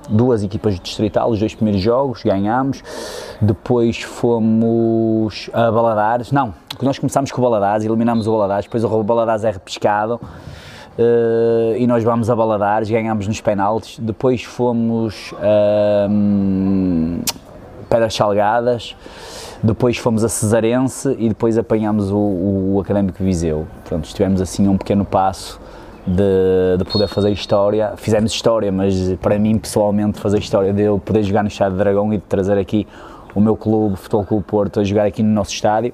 duas 0.08 0.42
equipas 0.42 0.74
de 0.74 0.80
distrital, 0.80 1.30
os 1.30 1.38
dois 1.38 1.54
primeiros 1.54 1.82
jogos, 1.82 2.22
ganhámos, 2.22 2.82
depois 3.40 4.02
fomos 4.02 5.50
a 5.52 5.70
Baladares, 5.70 6.32
não, 6.32 6.54
nós 6.82 6.98
começámos 6.98 7.32
com 7.32 7.40
o 7.40 7.44
Baladares, 7.44 7.84
eliminámos 7.84 8.26
o 8.26 8.32
Baladares, 8.32 8.66
depois 8.66 8.84
o 8.84 9.02
Baladares 9.02 9.44
é 9.44 9.50
repescado, 9.50 10.20
Uh, 10.98 11.76
e 11.76 11.86
nós 11.86 12.02
vamos 12.02 12.30
a 12.30 12.36
Baladares, 12.36 12.88
ganhámos 12.88 13.28
nos 13.28 13.38
penaltis, 13.40 13.98
depois 13.98 14.42
fomos 14.42 15.34
a 15.34 16.08
um, 16.08 17.20
Pedras 17.90 18.14
Salgadas, 18.14 18.96
depois 19.62 19.98
fomos 19.98 20.24
a 20.24 20.28
Cesarense 20.28 21.14
e 21.18 21.28
depois 21.28 21.58
apanhámos 21.58 22.10
o, 22.10 22.16
o 22.16 22.80
Académico 22.80 23.22
Viseu. 23.22 23.66
Pronto, 23.84 24.08
tivemos 24.08 24.40
assim 24.40 24.68
um 24.68 24.78
pequeno 24.78 25.04
passo 25.04 25.60
de, 26.06 26.78
de, 26.78 26.84
poder 26.84 27.08
fazer 27.08 27.30
história. 27.30 27.92
Fizemos 27.96 28.32
história, 28.32 28.72
mas 28.72 29.14
para 29.20 29.38
mim 29.38 29.58
pessoalmente 29.58 30.18
fazer 30.18 30.38
história 30.38 30.72
de 30.72 30.82
eu 30.82 30.98
poder 30.98 31.22
jogar 31.22 31.42
no 31.42 31.48
Estádio 31.48 31.76
Dragão 31.76 32.12
e 32.14 32.16
de 32.16 32.24
trazer 32.24 32.56
aqui 32.56 32.86
o 33.34 33.40
meu 33.40 33.54
clube, 33.54 33.94
o 33.94 33.96
Futebol 33.96 34.24
Clube 34.24 34.44
Porto, 34.44 34.80
a 34.80 34.84
jogar 34.84 35.04
aqui 35.04 35.22
no 35.22 35.30
nosso 35.30 35.52
estádio. 35.52 35.92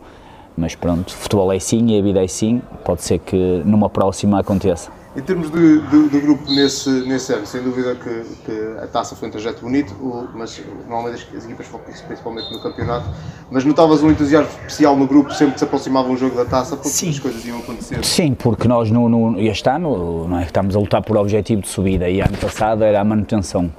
Mas 0.56 0.74
pronto, 0.74 1.14
futebol 1.14 1.52
é 1.52 1.58
sim 1.58 1.86
e 1.88 1.98
a 1.98 2.02
vida 2.02 2.22
é 2.22 2.28
sim, 2.28 2.60
pode 2.84 3.02
ser 3.02 3.18
que 3.18 3.62
numa 3.64 3.88
próxima 3.88 4.40
aconteça. 4.40 4.90
Em 5.14 5.20
termos 5.20 5.50
de, 5.50 5.78
de, 5.78 6.08
de, 6.08 6.20
grupo 6.20 6.50
nesse, 6.50 6.88
nesse 6.88 7.34
ano, 7.34 7.44
sem 7.44 7.62
dúvida 7.62 7.94
que, 7.94 8.24
que, 8.46 8.76
a 8.82 8.86
taça 8.86 9.14
foi 9.14 9.28
um 9.28 9.30
trajeto 9.30 9.60
bonito, 9.60 9.94
mas 10.34 10.58
normalmente 10.88 11.26
as, 11.30 11.36
as 11.36 11.44
equipas 11.44 11.66
focam-se 11.66 12.02
principalmente 12.04 12.50
no 12.50 12.62
campeonato. 12.62 13.04
Mas 13.50 13.62
notavas 13.62 14.02
um 14.02 14.10
entusiasmo 14.10 14.48
especial 14.48 14.96
no 14.96 15.06
grupo 15.06 15.30
sempre 15.34 15.52
que 15.52 15.58
se 15.58 15.64
aproximava 15.66 16.08
um 16.08 16.16
jogo 16.16 16.34
da 16.34 16.46
taça, 16.46 16.76
porque 16.76 16.88
Sim. 16.88 17.10
as 17.10 17.18
coisas 17.18 17.44
iam 17.44 17.58
acontecer? 17.58 18.02
Sim, 18.02 18.32
porque 18.32 18.66
nós 18.66 18.90
no, 18.90 19.06
no, 19.06 19.38
este 19.38 19.68
ano 19.68 20.26
não 20.26 20.38
é 20.38 20.44
estamos 20.44 20.74
a 20.74 20.78
lutar 20.78 21.02
por 21.02 21.18
objetivo 21.18 21.60
de 21.60 21.68
subida 21.68 22.08
e 22.08 22.22
ano 22.22 22.38
passado 22.38 22.82
era 22.82 22.98
a 22.98 23.04
manutenção. 23.04 23.70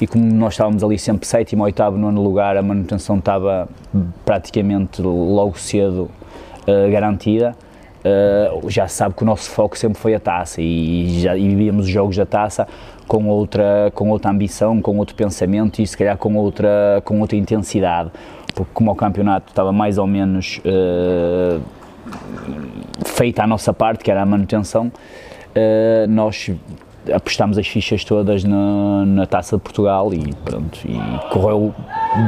E 0.00 0.08
como 0.08 0.24
nós 0.24 0.54
estávamos 0.54 0.82
ali 0.82 0.98
sempre 0.98 1.24
sétimo, 1.24 1.62
oitavo, 1.62 1.96
nono 1.96 2.20
lugar, 2.20 2.56
a 2.56 2.62
manutenção 2.62 3.16
estava 3.16 3.68
praticamente 4.24 5.00
logo 5.00 5.56
cedo 5.56 6.10
uh, 6.70 6.90
garantida 6.90 7.56
uh, 8.04 8.70
já 8.70 8.88
sabe 8.88 9.14
que 9.14 9.22
o 9.22 9.26
nosso 9.26 9.50
foco 9.50 9.76
sempre 9.76 9.98
foi 9.98 10.14
a 10.14 10.20
taça 10.20 10.60
e, 10.60 11.20
já, 11.20 11.36
e 11.36 11.48
vivíamos 11.48 11.86
os 11.86 11.90
jogos 11.90 12.16
da 12.16 12.26
taça 12.26 12.66
com 13.06 13.28
outra, 13.28 13.90
com 13.94 14.10
outra 14.10 14.30
ambição, 14.30 14.80
com 14.80 14.96
outro 14.98 15.14
pensamento 15.14 15.82
e 15.82 15.86
se 15.86 15.96
calhar 15.96 16.16
com 16.16 16.36
outra, 16.36 17.02
com 17.04 17.20
outra 17.20 17.36
intensidade, 17.36 18.10
porque 18.54 18.70
como 18.72 18.90
o 18.92 18.94
campeonato 18.94 19.48
estava 19.48 19.72
mais 19.72 19.98
ou 19.98 20.06
menos 20.06 20.60
uh, 20.64 21.60
feita 23.04 23.42
a 23.42 23.46
nossa 23.46 23.72
parte, 23.72 24.04
que 24.04 24.10
era 24.10 24.22
a 24.22 24.26
manutenção, 24.26 24.86
uh, 24.86 26.08
nós 26.08 26.50
apostámos 27.12 27.58
as 27.58 27.66
fichas 27.66 28.04
todas 28.04 28.44
na, 28.44 29.04
na 29.06 29.26
Taça 29.26 29.56
de 29.56 29.62
Portugal 29.62 30.12
e 30.12 30.32
pronto, 30.44 30.78
e 30.84 31.28
correu 31.30 31.74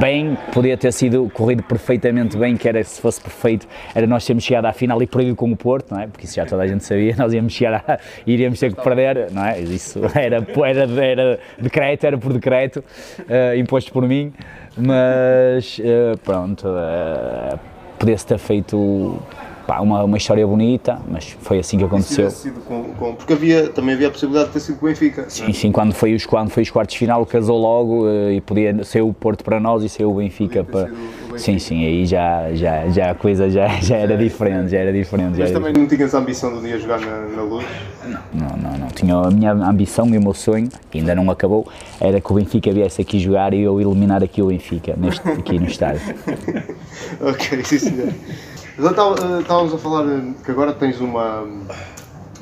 bem, 0.01 0.37
podia 0.53 0.77
ter 0.77 0.93
sido 0.93 1.29
corrido 1.31 1.63
perfeitamente 1.63 2.37
bem, 2.37 2.57
que 2.57 2.69
era 2.69 2.83
se 2.85 3.01
fosse 3.01 3.21
perfeito, 3.21 3.67
era 3.95 4.07
nós 4.07 4.25
termos 4.25 4.45
chegado 4.45 4.67
à 4.67 4.73
final 4.73 5.03
e 5.03 5.07
perdido 5.07 5.35
com 5.35 5.51
o 5.51 5.57
Porto, 5.57 5.93
não 5.93 6.01
é? 6.01 6.07
Porque 6.07 6.25
isso 6.25 6.35
já 6.35 6.47
toda 6.47 6.63
a 6.63 6.67
gente 6.67 6.85
sabia, 6.85 7.15
nós 7.19 7.33
íamos 7.33 7.53
chegar 7.53 7.85
a, 7.87 7.99
iríamos 8.27 8.59
ter 8.61 8.75
que 8.75 8.83
perder, 8.83 9.31
não 9.31 9.45
é? 9.45 9.61
Isso 9.61 10.01
era, 10.15 10.47
era, 10.65 11.05
era 11.05 11.41
decreto, 11.59 12.05
era 12.05 12.19
por 12.19 12.33
decreto, 12.33 12.85
uh, 13.21 13.57
imposto 13.57 13.93
por 13.93 14.07
mim, 14.07 14.33
mas 14.77 15.79
uh, 15.79 16.17
pronto, 16.19 16.69
uh, 16.69 17.59
podia-se 17.99 18.27
ter 18.27 18.39
feito 18.39 19.21
pá, 19.67 19.81
uma, 19.81 20.05
uma 20.05 20.17
história 20.17 20.47
bonita, 20.47 21.01
mas 21.09 21.37
foi 21.41 21.59
assim 21.59 21.79
que 21.79 21.85
aconteceu. 21.85 22.29
Com, 22.67 22.85
com, 22.95 23.15
porque 23.15 23.33
havia, 23.33 23.69
também 23.69 23.95
havia 23.95 24.09
a 24.09 24.11
possibilidade 24.11 24.49
de 24.49 24.55
ter 24.55 24.61
sido 24.61 24.79
com 24.79 24.87
o 24.87 24.89
Benfica. 24.89 25.25
Sim, 25.29 25.51
é? 25.51 25.53
sim, 25.53 25.73
quando 25.73 25.93
foi, 25.95 26.15
os, 26.15 26.27
quando 26.27 26.51
foi 26.51 26.63
os 26.63 26.71
quartos 26.71 26.95
de 26.95 26.99
final 26.99 27.25
casou 27.27 27.59
logo 27.59 28.05
uh, 28.05 28.31
e 28.31 28.41
podia 28.41 28.85
ser 28.85 29.03
o 29.03 29.13
Porto 29.13 29.45
para 29.45 29.59
nós 29.61 29.83
e 29.83 29.89
ser 29.89 30.05
o 30.05 30.15
Benfica 30.15 30.65
para... 30.65 30.85
Benfica. 30.85 31.23
Sim, 31.39 31.59
sim, 31.59 31.85
aí 31.85 32.05
já, 32.05 32.53
já, 32.55 32.89
já 32.89 33.11
a 33.11 33.15
coisa 33.15 33.49
já, 33.49 33.69
já 33.81 33.97
era 33.97 34.17
diferente, 34.17 34.71
já 34.71 34.79
era 34.79 34.93
diferente. 34.93 35.39
Mas 35.39 35.51
também 35.51 35.73
não 35.73 35.87
tinhas 35.87 36.15
a 36.15 36.19
ambição 36.19 36.53
de 36.53 36.59
um 36.59 36.63
dia 36.63 36.79
jogar 36.79 37.01
na, 37.01 37.21
na 37.37 37.43
luz? 37.43 37.65
Não, 38.05 38.21
não, 38.35 38.57
não, 38.57 38.79
não, 38.79 38.89
tinha 38.89 39.17
a 39.17 39.31
minha 39.31 39.53
ambição 39.53 40.07
e 40.09 40.19
o 40.19 40.23
meu 40.23 40.35
sonho, 40.35 40.69
que 40.91 40.99
ainda 40.99 41.15
não 41.15 41.31
acabou, 41.31 41.67
era 42.01 42.21
que 42.21 42.31
o 42.31 42.35
Benfica 42.35 42.71
viesse 42.73 43.01
aqui 43.01 43.19
jogar 43.19 43.55
e 43.55 43.63
eu 43.63 43.81
eliminar 43.81 44.23
aqui 44.23 44.43
o 44.43 44.47
Benfica, 44.47 44.95
neste, 44.97 45.27
aqui 45.29 45.59
no 45.59 45.67
estádio. 45.67 46.03
ok, 47.21 47.65
sim 47.65 47.79
senhor. 47.79 48.13
Eh, 48.79 49.41
estávamos 49.41 49.75
a 49.75 49.79
falar 49.79 50.07
eh, 50.07 50.33
que 50.45 50.51
agora 50.51 50.73
tens 50.73 50.99
uma, 51.01 51.43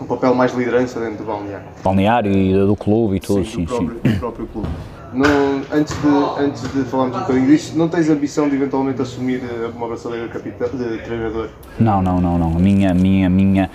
um 0.01 0.07
papel 0.07 0.35
mais 0.35 0.53
de 0.53 0.59
liderança 0.59 1.01
dentro 1.01 1.19
do 1.19 1.25
balneário. 1.25 1.67
Balneário 1.83 2.33
e 2.33 2.55
do 2.55 2.77
clube 2.77 3.17
e 3.17 3.21
tudo, 3.21 3.45
sim, 3.45 3.67
sim. 3.67 3.77
sim. 3.77 3.87
Do 3.87 4.19
próprio 4.21 4.47
clube. 4.47 4.69
Não, 5.13 5.63
antes, 5.73 5.93
de, 6.01 6.09
antes 6.41 6.63
de 6.73 6.85
falarmos 6.85 7.17
um 7.17 7.21
bocadinho 7.21 7.47
disso, 7.49 7.77
não 7.77 7.89
tens 7.89 8.09
ambição 8.09 8.49
de 8.49 8.55
eventualmente 8.55 9.03
assumir 9.03 9.43
eh, 9.43 9.69
uma 9.75 9.89
braçadeira 9.89 10.29
de 10.29 10.99
treinador? 11.03 11.49
Não, 11.81 12.01
não, 12.01 12.21
não, 12.21 12.39
não. 12.39 12.51
Minha, 12.51 12.95
minha, 12.95 13.29
minha, 13.29 13.69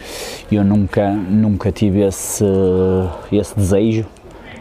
eu 0.49 0.63
nunca, 0.63 1.11
nunca 1.11 1.73
tive 1.73 2.07
esse, 2.07 2.45
esse 3.33 3.53
desejo 3.53 4.05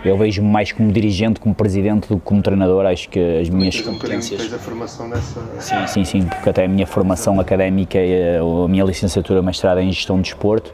eu 0.05 0.17
vejo-me 0.19 0.49
mais 0.49 0.71
como 0.71 0.93
dirigente, 0.93 1.41
como 1.41 1.55
presidente 1.55 2.09
do 2.09 2.17
que 2.17 2.23
como 2.23 2.43
treinador. 2.43 2.87
Acho 2.87 3.09
que 3.09 3.19
as 3.41 3.49
minhas 3.49 3.75
tens 3.75 3.87
competências. 3.87 4.41
Um 4.41 4.45
tens 4.45 4.55
a 4.55 4.59
formação 4.59 5.09
nessa. 5.09 5.41
Sim, 5.59 5.87
sim, 5.87 6.05
sim, 6.05 6.23
porque 6.27 6.51
até 6.51 6.65
a 6.65 6.69
minha 6.69 6.87
formação 6.87 7.41
académica, 7.41 7.99
a 7.99 8.69
minha 8.69 8.85
licenciatura 8.85 9.43
mestrada 9.43 9.83
em 9.83 9.91
gestão 9.91 10.17
de 10.17 10.23
desporto, 10.23 10.73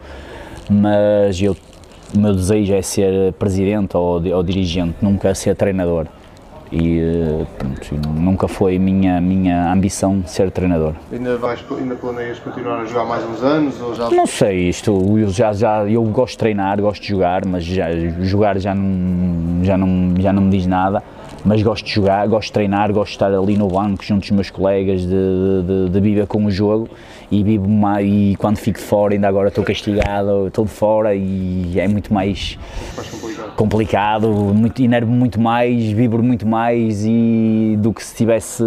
mas 0.68 1.40
eu, 1.40 1.56
o 2.14 2.18
meu 2.18 2.34
desejo 2.34 2.74
é 2.74 2.82
ser 2.82 3.32
presidente 3.34 3.96
ou, 3.96 4.22
ou 4.26 4.42
dirigente, 4.42 4.96
nunca 5.00 5.34
ser 5.34 5.54
treinador 5.54 6.06
e 6.72 7.00
pronto, 7.58 8.08
nunca 8.20 8.46
foi 8.46 8.78
minha 8.78 9.20
minha 9.20 9.72
ambição 9.72 10.22
ser 10.24 10.50
treinador. 10.50 10.94
Ainda 11.12 11.36
vais 11.36 11.64
ainda 11.70 11.94
planeias 11.96 12.38
continuar 12.38 12.80
a 12.80 12.84
jogar 12.84 13.04
mais 13.04 13.24
uns 13.24 13.42
anos 13.42 13.80
ou 13.80 13.94
já 13.94 14.10
Não 14.10 14.26
sei, 14.26 14.68
isto 14.68 14.90
eu 15.18 15.28
já 15.28 15.52
já 15.52 15.84
eu 15.88 16.02
gosto 16.04 16.32
de 16.32 16.38
treinar, 16.38 16.80
gosto 16.80 17.02
de 17.02 17.08
jogar, 17.08 17.44
mas 17.44 17.64
já 17.64 17.88
jogar 18.20 18.58
já 18.58 18.74
não 18.74 19.64
já 19.64 19.76
não 19.76 20.14
já 20.18 20.32
não 20.32 20.42
me 20.42 20.50
diz 20.50 20.66
nada 20.66 21.02
mas 21.44 21.62
gosto 21.62 21.84
de 21.84 21.92
jogar, 21.92 22.26
gosto 22.28 22.48
de 22.48 22.52
treinar, 22.52 22.92
gosto 22.92 23.10
de 23.10 23.16
estar 23.16 23.32
ali 23.32 23.56
no 23.56 23.68
banco 23.68 24.04
junto 24.04 24.20
dos 24.20 24.30
meus 24.30 24.50
colegas, 24.50 25.02
de, 25.02 25.08
de, 25.08 25.88
de 25.90 26.00
viver 26.00 26.26
com 26.26 26.44
o 26.44 26.50
jogo 26.50 26.88
e 27.30 27.42
vivo 27.42 27.68
mais, 27.68 28.06
e 28.06 28.36
quando 28.38 28.58
fico 28.58 28.80
fora, 28.80 29.14
ainda 29.14 29.28
agora 29.28 29.48
estou 29.48 29.64
castigado, 29.64 30.48
estou 30.48 30.64
de 30.64 30.70
fora 30.70 31.14
e 31.14 31.72
é 31.76 31.86
muito 31.86 32.12
mais 32.12 32.58
complicado, 33.56 34.28
muito, 34.28 34.82
inervo 34.82 35.12
muito 35.12 35.40
mais, 35.40 35.84
vibro 35.90 36.22
muito 36.22 36.46
mais 36.46 37.04
e 37.04 37.76
do 37.78 37.92
que 37.92 38.02
se 38.02 38.12
estivesse 38.12 38.64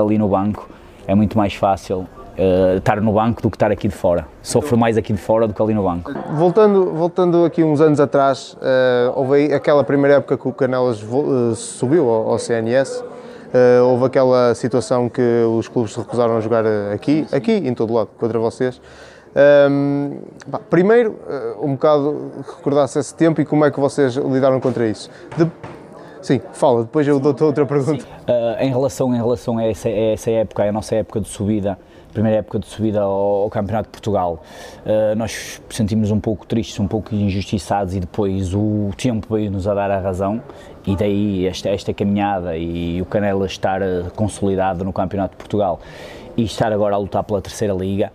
ali 0.00 0.18
no 0.18 0.28
banco, 0.28 0.68
é 1.06 1.14
muito 1.14 1.36
mais 1.36 1.54
fácil 1.54 2.06
uh, 2.38 2.78
estar 2.78 3.00
no 3.00 3.12
banco 3.12 3.42
do 3.42 3.50
que 3.50 3.56
estar 3.56 3.70
aqui 3.70 3.88
de 3.88 3.94
fora. 3.94 4.26
Sofro 4.42 4.76
mais 4.76 4.96
aqui 4.96 5.12
de 5.12 5.18
fora 5.18 5.46
do 5.46 5.54
que 5.54 5.62
ali 5.62 5.74
no 5.74 5.82
banco. 5.82 6.12
Voltando, 6.34 6.92
voltando 6.92 7.44
aqui 7.44 7.62
uns 7.62 7.80
anos 7.80 8.00
atrás, 8.00 8.54
uh, 8.54 9.12
houve 9.14 9.52
aquela 9.52 9.82
primeira 9.84 10.16
época 10.16 10.36
que 10.36 10.48
o 10.48 10.52
Canelas 10.52 11.02
uh, 11.02 11.54
subiu 11.54 12.08
ao, 12.08 12.30
ao 12.30 12.38
CNS. 12.38 13.00
Uh, 13.00 13.84
houve 13.84 14.06
aquela 14.06 14.54
situação 14.54 15.08
que 15.08 15.22
os 15.48 15.68
clubes 15.68 15.92
se 15.92 15.98
recusaram 15.98 16.36
a 16.36 16.40
jogar 16.40 16.64
aqui, 16.92 17.26
aqui 17.32 17.52
em 17.52 17.74
todo 17.74 17.92
lado, 17.92 18.10
contra 18.18 18.38
vocês. 18.38 18.80
Um, 19.70 20.18
pá, 20.50 20.58
primeiro, 20.58 21.14
um 21.60 21.72
bocado 21.72 22.32
recordasse 22.56 22.98
esse 22.98 23.14
tempo 23.14 23.40
e 23.40 23.44
como 23.44 23.64
é 23.64 23.70
que 23.70 23.78
vocês 23.78 24.14
lidaram 24.16 24.60
contra 24.60 24.86
isso. 24.86 25.10
De... 25.36 25.50
Sim, 26.22 26.40
fala, 26.52 26.82
depois 26.82 27.06
eu 27.06 27.20
dou-te 27.20 27.44
outra 27.44 27.64
pergunta. 27.64 28.04
Uh, 28.04 28.60
em 28.60 28.68
relação, 28.68 29.14
em 29.14 29.16
relação 29.16 29.58
a, 29.58 29.64
essa, 29.64 29.88
a 29.88 30.12
essa 30.12 30.30
época, 30.30 30.64
a 30.64 30.72
nossa 30.72 30.96
época 30.96 31.20
de 31.20 31.28
subida, 31.28 31.78
primeira 32.16 32.38
época 32.38 32.58
de 32.58 32.66
subida 32.66 33.02
ao, 33.02 33.42
ao 33.42 33.50
Campeonato 33.50 33.88
de 33.88 33.92
Portugal. 33.92 34.42
Uh, 34.86 35.14
nós 35.16 35.60
sentimos 35.68 36.10
um 36.10 36.18
pouco 36.18 36.46
tristes, 36.46 36.80
um 36.80 36.88
pouco 36.88 37.14
injustiçados 37.14 37.94
e 37.94 38.00
depois 38.00 38.54
o 38.54 38.90
tempo 38.96 39.34
veio-nos 39.34 39.68
a 39.68 39.74
dar 39.74 39.90
a 39.90 40.00
razão 40.00 40.42
e 40.86 40.96
daí 40.96 41.46
esta, 41.46 41.68
esta 41.68 41.92
caminhada 41.92 42.56
e 42.56 43.02
o 43.02 43.04
Canela 43.04 43.44
estar 43.44 43.82
eh, 43.82 44.04
consolidado 44.14 44.84
no 44.84 44.92
Campeonato 44.92 45.32
de 45.32 45.36
Portugal 45.36 45.80
e 46.36 46.44
estar 46.44 46.72
agora 46.72 46.94
a 46.94 46.98
lutar 46.98 47.24
pela 47.24 47.42
terceira 47.42 47.74
liga 47.74 48.12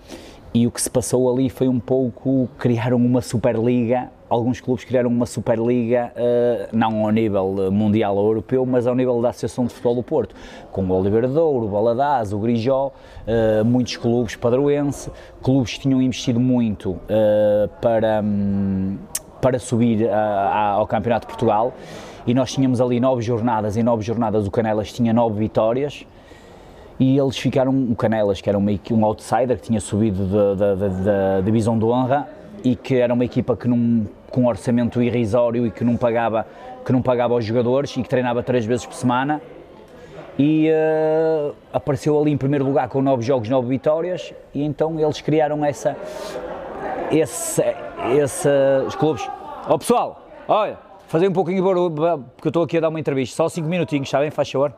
e 0.54 0.66
o 0.66 0.72
que 0.72 0.82
se 0.82 0.90
passou 0.90 1.32
ali 1.32 1.50
foi 1.50 1.68
um 1.68 1.80
pouco 1.80 2.50
criaram 2.58 2.98
uma 2.98 3.22
Superliga. 3.22 4.10
Alguns 4.32 4.62
clubes 4.62 4.86
criaram 4.86 5.10
uma 5.10 5.26
Superliga, 5.26 6.14
uh, 6.16 6.70
não 6.72 7.04
ao 7.04 7.12
nível 7.12 7.70
mundial 7.70 8.16
ou 8.16 8.28
europeu, 8.28 8.66
mas 8.66 8.88
ao 8.88 8.96
nível 8.96 9.22
da 9.22 9.28
Associação 9.28 9.66
de 9.66 9.74
Futebol 9.74 9.96
do 9.96 10.04
Porto, 10.04 10.34
com 10.72 10.86
o 10.86 10.92
Oliveira 10.98 11.28
Douro, 11.28 11.66
o 11.66 11.68
Baladás, 11.68 12.32
o 12.32 12.40
Grijó, 12.40 12.94
uh, 13.28 13.66
muitos 13.66 13.98
clubes 13.98 14.38
padroense, 14.38 15.12
clubes 15.44 15.74
que 15.74 15.82
tinham 15.82 16.02
investido 16.02 16.40
muito 16.40 16.98
para, 17.82 18.22
um, 18.24 18.98
para 19.42 19.60
subir 19.60 20.10
ao 20.10 20.88
Campeonato 20.88 21.28
de 21.28 21.34
Portugal. 21.34 21.74
E 22.26 22.34
nós 22.34 22.54
tínhamos 22.54 22.80
ali 22.80 23.02
nove 23.02 23.22
jornadas, 23.22 23.76
em 23.76 23.84
nove 23.84 24.02
jornadas 24.02 24.48
o 24.48 24.52
Canelas 24.52 24.94
tinha 24.94 25.12
nove 25.12 25.38
vitórias. 25.40 26.08
E 26.98 27.18
eles 27.18 27.38
ficaram, 27.38 27.74
o 27.92 27.96
Canelas, 27.98 28.40
que 28.40 28.48
era 28.48 28.58
uma, 28.58 28.72
um 28.92 29.06
outsider, 29.06 29.58
que 29.58 29.64
tinha 29.64 29.82
subido 29.82 30.26
da, 30.26 30.54
da, 30.54 30.76
da, 30.76 30.88
da 30.88 31.42
divisão 31.42 31.78
de 31.78 31.84
honra 31.84 32.30
e 32.64 32.76
que 32.76 32.96
era 32.96 33.14
uma 33.14 33.26
equipa 33.26 33.58
que 33.58 33.68
não, 33.68 34.06
com 34.32 34.42
um 34.42 34.48
orçamento 34.48 35.02
irrisório 35.02 35.68
e 35.68 35.72
que 35.72 35.84
não 35.84 35.98
pagava, 35.98 36.48
que 36.86 36.92
não 36.92 37.02
pagava 37.02 37.34
aos 37.34 37.46
jogadores 37.46 37.96
e 37.96 38.02
que 38.02 38.10
treinava 38.10 38.42
três 38.42 38.66
vezes 38.66 38.86
por 38.86 38.96
semana 38.96 39.42
e 40.38 40.70
uh, 40.72 41.54
apareceu 41.72 42.20
ali 42.20 42.32
em 42.32 42.38
primeiro 42.38 42.66
lugar 42.66 42.88
com 42.88 43.02
nove 43.02 43.24
jogos, 43.24 43.50
nove 43.50 43.68
vitórias 43.68 44.34
e 44.54 44.64
então 44.64 45.00
eles 45.00 45.22
criaram 45.22 45.64
essa, 45.64 45.96
esse, 47.12 47.62
esse, 48.18 48.50
os 48.88 48.96
clubes. 48.96 49.30
Ó 49.68 49.76
oh, 49.76 49.78
pessoal, 49.78 50.28
olha, 50.48 50.78
fazer 51.08 51.28
um 51.28 51.34
pouquinho 51.34 51.58
de 51.58 51.64
barulho, 51.64 51.92
porque 52.36 52.48
eu 52.48 52.50
estou 52.50 52.64
aqui 52.64 52.78
a 52.78 52.80
dar 52.82 52.90
uma 52.90 53.00
entrevista, 53.00 53.36
só 53.36 53.50
cinco 53.50 53.68
minutinhos, 53.68 54.10
sabem, 54.10 54.32
faz 54.32 54.50
favor. 54.50 54.74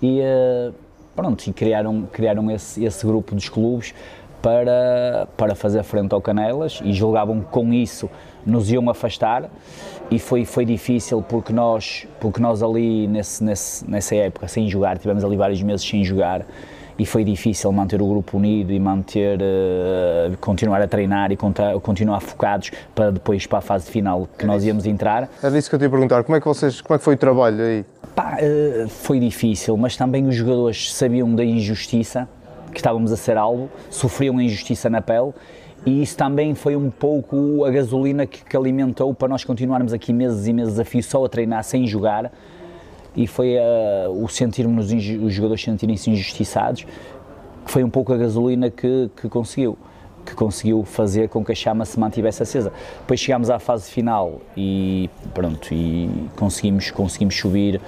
E 0.00 0.20
uh, 0.20 0.74
pronto, 1.14 1.46
e 1.46 1.52
criaram, 1.52 2.08
criaram 2.10 2.50
esse, 2.50 2.84
esse 2.84 3.04
grupo 3.04 3.34
dos 3.34 3.48
clubes 3.48 3.94
para, 4.42 5.28
para 5.36 5.54
fazer 5.54 5.82
frente 5.84 6.12
ao 6.12 6.20
Canelas 6.20 6.80
e 6.84 6.92
julgavam 6.92 7.40
que 7.40 7.46
com 7.46 7.72
isso 7.72 8.10
nos 8.44 8.70
iam 8.70 8.90
afastar 8.90 9.48
e 10.10 10.18
foi, 10.18 10.44
foi 10.44 10.64
difícil 10.64 11.22
porque 11.22 11.52
nós, 11.52 12.06
porque 12.20 12.40
nós 12.40 12.62
ali 12.62 13.06
nesse, 13.06 13.42
nesse, 13.42 13.88
nessa 13.88 14.16
época 14.16 14.48
sem 14.48 14.68
jogar, 14.68 14.98
tivemos 14.98 15.24
ali 15.24 15.36
vários 15.36 15.62
meses 15.62 15.88
sem 15.88 16.04
jogar 16.04 16.44
e 16.98 17.06
foi 17.06 17.24
difícil 17.24 17.72
manter 17.72 18.02
o 18.02 18.06
grupo 18.06 18.36
unido 18.36 18.72
e 18.72 18.78
manter, 18.78 19.38
uh, 19.40 20.36
continuar 20.38 20.82
a 20.82 20.88
treinar 20.88 21.32
e 21.32 21.36
contar, 21.36 21.78
continuar 21.80 22.20
focados 22.20 22.70
para 22.94 23.10
depois 23.10 23.46
para 23.46 23.58
a 23.58 23.62
fase 23.62 23.90
final 23.90 24.28
que 24.36 24.44
nós 24.44 24.64
íamos 24.64 24.84
entrar. 24.84 25.30
Era 25.42 25.56
isso 25.56 25.70
que 25.70 25.74
eu 25.74 25.78
te 25.78 25.84
ia 25.84 25.90
perguntar, 25.90 26.22
como 26.24 26.36
é 26.36 26.40
que 26.40 26.46
vocês, 26.46 26.80
como 26.80 26.96
é 26.96 26.98
que 26.98 27.04
foi 27.04 27.14
o 27.14 27.18
trabalho 27.18 27.62
aí? 27.62 27.84
Pá, 28.14 28.36
uh, 28.36 28.88
foi 28.88 29.18
difícil, 29.18 29.76
mas 29.76 29.96
também 29.96 30.26
os 30.26 30.34
jogadores 30.34 30.92
sabiam 30.92 31.34
da 31.34 31.44
injustiça 31.44 32.28
que 32.72 32.78
estávamos 32.78 33.12
a 33.12 33.16
ser 33.16 33.36
alvo, 33.36 33.70
sofriam 33.90 34.40
injustiça 34.40 34.88
na 34.90 35.00
pele 35.00 35.32
e 35.84 36.02
isso 36.02 36.16
também 36.16 36.54
foi 36.54 36.76
um 36.76 36.90
pouco 36.90 37.64
a 37.64 37.70
gasolina 37.70 38.24
que, 38.24 38.44
que, 38.44 38.56
alimentou 38.56 39.12
para 39.12 39.28
nós 39.28 39.44
continuarmos 39.44 39.92
aqui 39.92 40.12
meses 40.12 40.46
e 40.46 40.52
meses 40.52 40.78
a 40.78 40.84
fio 40.84 41.02
só 41.02 41.24
a 41.24 41.28
treinar 41.28 41.64
sem 41.64 41.86
jogar 41.86 42.32
e 43.16 43.26
foi 43.26 43.56
uh, 43.56 44.24
o 44.24 44.28
sentirmos 44.28 44.92
os 44.92 45.34
jogadores 45.34 45.62
sentirem-se 45.62 46.10
injustiçados 46.10 46.84
que 46.84 47.70
foi 47.70 47.82
um 47.84 47.90
pouco 47.90 48.12
a 48.12 48.16
gasolina 48.16 48.70
que, 48.70 49.10
que 49.16 49.28
conseguiu 49.28 49.76
que 50.24 50.34
conseguiu 50.34 50.84
fazer 50.84 51.28
com 51.28 51.44
que 51.44 51.52
a 51.52 51.54
chama 51.54 51.84
se 51.84 51.98
mantivesse 51.98 52.42
acesa. 52.42 52.72
Depois 53.00 53.20
chegámos 53.20 53.50
à 53.50 53.58
fase 53.58 53.90
final 53.90 54.40
e 54.56 55.10
pronto, 55.34 55.72
e 55.72 56.08
conseguimos, 56.36 56.90
conseguimos 56.90 57.36
subir, 57.36 57.80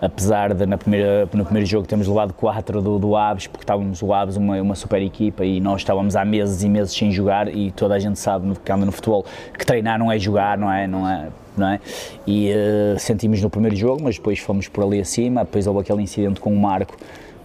apesar 0.00 0.54
de 0.54 0.66
na 0.66 0.78
primeira, 0.78 1.28
no 1.32 1.44
primeiro 1.44 1.66
jogo 1.66 1.86
termos 1.86 2.08
levado 2.08 2.32
4 2.34 2.80
do, 2.80 2.98
do 2.98 3.16
Aves, 3.16 3.46
porque 3.46 3.64
estávamos 3.64 4.02
o 4.02 4.12
Aves 4.12 4.36
uma, 4.36 4.60
uma 4.60 4.74
super 4.74 5.02
equipa 5.02 5.44
e 5.44 5.60
nós 5.60 5.82
estávamos 5.82 6.16
há 6.16 6.24
meses 6.24 6.62
e 6.62 6.68
meses 6.68 6.94
sem 6.94 7.10
jogar 7.10 7.48
e 7.54 7.70
toda 7.70 7.94
a 7.94 7.98
gente 7.98 8.18
sabe 8.18 8.52
que 8.64 8.72
anda 8.72 8.86
no 8.86 8.92
futebol 8.92 9.24
que 9.56 9.64
treinar 9.64 9.98
não 9.98 10.10
é 10.10 10.18
jogar, 10.18 10.56
não 10.56 10.72
é? 10.72 10.86
Não 10.86 11.08
é 11.08 11.28
não 11.56 11.68
é? 11.68 11.80
E 12.26 12.50
uh, 12.50 12.98
sentimos 12.98 13.42
no 13.42 13.50
primeiro 13.50 13.76
jogo, 13.76 14.02
mas 14.02 14.16
depois 14.16 14.38
fomos 14.38 14.68
por 14.68 14.84
ali 14.84 15.00
acima, 15.00 15.44
depois 15.44 15.66
houve 15.66 15.80
aquele 15.80 16.00
incidente 16.00 16.40
com 16.40 16.50
o 16.50 16.56
Marco 16.56 16.96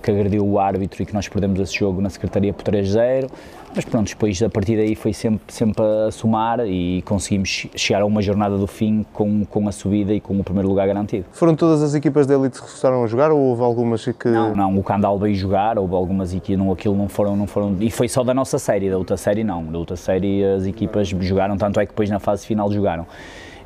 que 0.01 0.11
agrediu 0.11 0.45
o 0.45 0.59
árbitro 0.59 1.03
e 1.03 1.05
que 1.05 1.13
nós 1.13 1.27
perdemos 1.27 1.59
esse 1.59 1.75
jogo 1.77 2.01
na 2.01 2.09
Secretaria 2.09 2.53
por 2.53 2.63
3-0. 2.63 3.29
Mas 3.77 3.85
pronto, 3.85 4.09
depois 4.09 4.41
a 4.41 4.49
partir 4.49 4.75
daí 4.75 4.95
foi 4.95 5.13
sempre, 5.13 5.53
sempre 5.53 5.85
a 5.85 6.09
somar 6.09 6.61
e 6.65 7.03
conseguimos 7.03 7.67
chegar 7.75 8.01
a 8.01 8.07
uma 8.07 8.23
jornada 8.23 8.57
do 8.57 8.65
fim 8.65 9.05
com, 9.13 9.45
com 9.45 9.67
a 9.67 9.71
subida 9.71 10.11
e 10.11 10.19
com 10.19 10.39
o 10.39 10.43
primeiro 10.43 10.67
lugar 10.67 10.87
garantido. 10.87 11.25
Foram 11.31 11.55
todas 11.55 11.83
as 11.83 11.93
equipas 11.93 12.25
da 12.25 12.33
Elite 12.33 12.59
que 12.59 12.65
começaram 12.65 13.03
a 13.03 13.05
jogar 13.05 13.29
ou 13.29 13.37
houve 13.37 13.61
algumas 13.61 14.03
que. 14.03 14.29
Não, 14.29 14.55
não, 14.55 14.79
o 14.79 14.83
Candal 14.83 15.19
veio 15.19 15.35
jogar, 15.35 15.77
houve 15.77 15.93
algumas 15.93 16.33
equipas, 16.33 16.57
não, 16.57 16.71
aquilo 16.71 16.95
não 16.95 17.07
foram, 17.07 17.35
não 17.35 17.45
foram. 17.45 17.77
E 17.79 17.91
foi 17.91 18.09
só 18.09 18.23
da 18.23 18.33
nossa 18.33 18.57
série, 18.57 18.89
da 18.89 18.97
outra 18.97 19.15
série 19.15 19.43
não. 19.43 19.63
Da 19.65 19.77
outra 19.77 19.95
série 19.95 20.43
as 20.43 20.65
equipas 20.65 21.09
jogaram, 21.09 21.55
tanto 21.55 21.79
é 21.79 21.85
que 21.85 21.91
depois 21.91 22.09
na 22.09 22.17
fase 22.17 22.47
final 22.47 22.71
jogaram. 22.71 23.05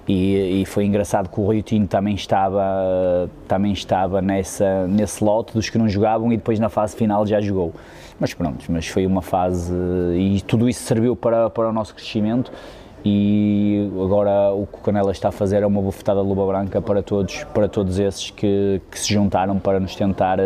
E, 0.06 0.62
e, 0.62 0.66
foi 0.66 0.84
engraçado 0.86 1.30
que 1.30 1.40
o 1.40 1.50
Rio 1.50 1.62
Tinto 1.62 1.88
também 1.88 2.16
estava, 2.16 3.30
também 3.48 3.72
estava 3.72 4.22
nessa, 4.22 4.86
nesse 4.88 5.24
lote 5.24 5.54
dos 5.54 5.70
que 5.70 5.78
não 5.78 5.88
jogavam 5.88 6.34
e 6.34 6.38
depois 6.38 6.60
na 6.60 6.68
fase 6.68 6.98
final 6.98 7.26
já 7.26 7.40
jogou. 7.40 7.72
Mas 8.22 8.36
pronto, 8.36 8.64
mas 8.70 8.88
foi 8.88 9.08
uma 9.08 9.24
fase 9.24 9.74
e 10.14 10.40
tudo 10.46 10.70
isso 10.70 10.84
serviu 10.84 11.16
para, 11.16 11.50
para 11.50 11.68
o 11.68 11.74
nosso 11.74 11.96
crescimento. 11.96 12.52
E 13.04 13.90
agora 14.00 14.52
o 14.54 14.68
que 14.68 14.78
o 14.78 14.82
Canela 14.82 15.12
está 15.12 15.30
a 15.30 15.32
fazer 15.32 15.64
é 15.64 15.66
uma 15.66 15.82
bufetada 15.82 16.22
de 16.22 16.28
luva 16.28 16.46
branca 16.46 16.80
para 16.80 17.02
todos, 17.02 17.44
para 17.46 17.68
todos 17.68 17.98
esses 17.98 18.30
que, 18.30 18.80
que 18.92 19.00
se 19.00 19.12
juntaram 19.12 19.58
para 19.58 19.80
nos 19.80 19.96
tentar 19.96 20.38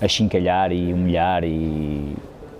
achincalhar 0.00 0.70
e 0.70 0.92
humilhar 0.92 1.42
e 1.42 2.14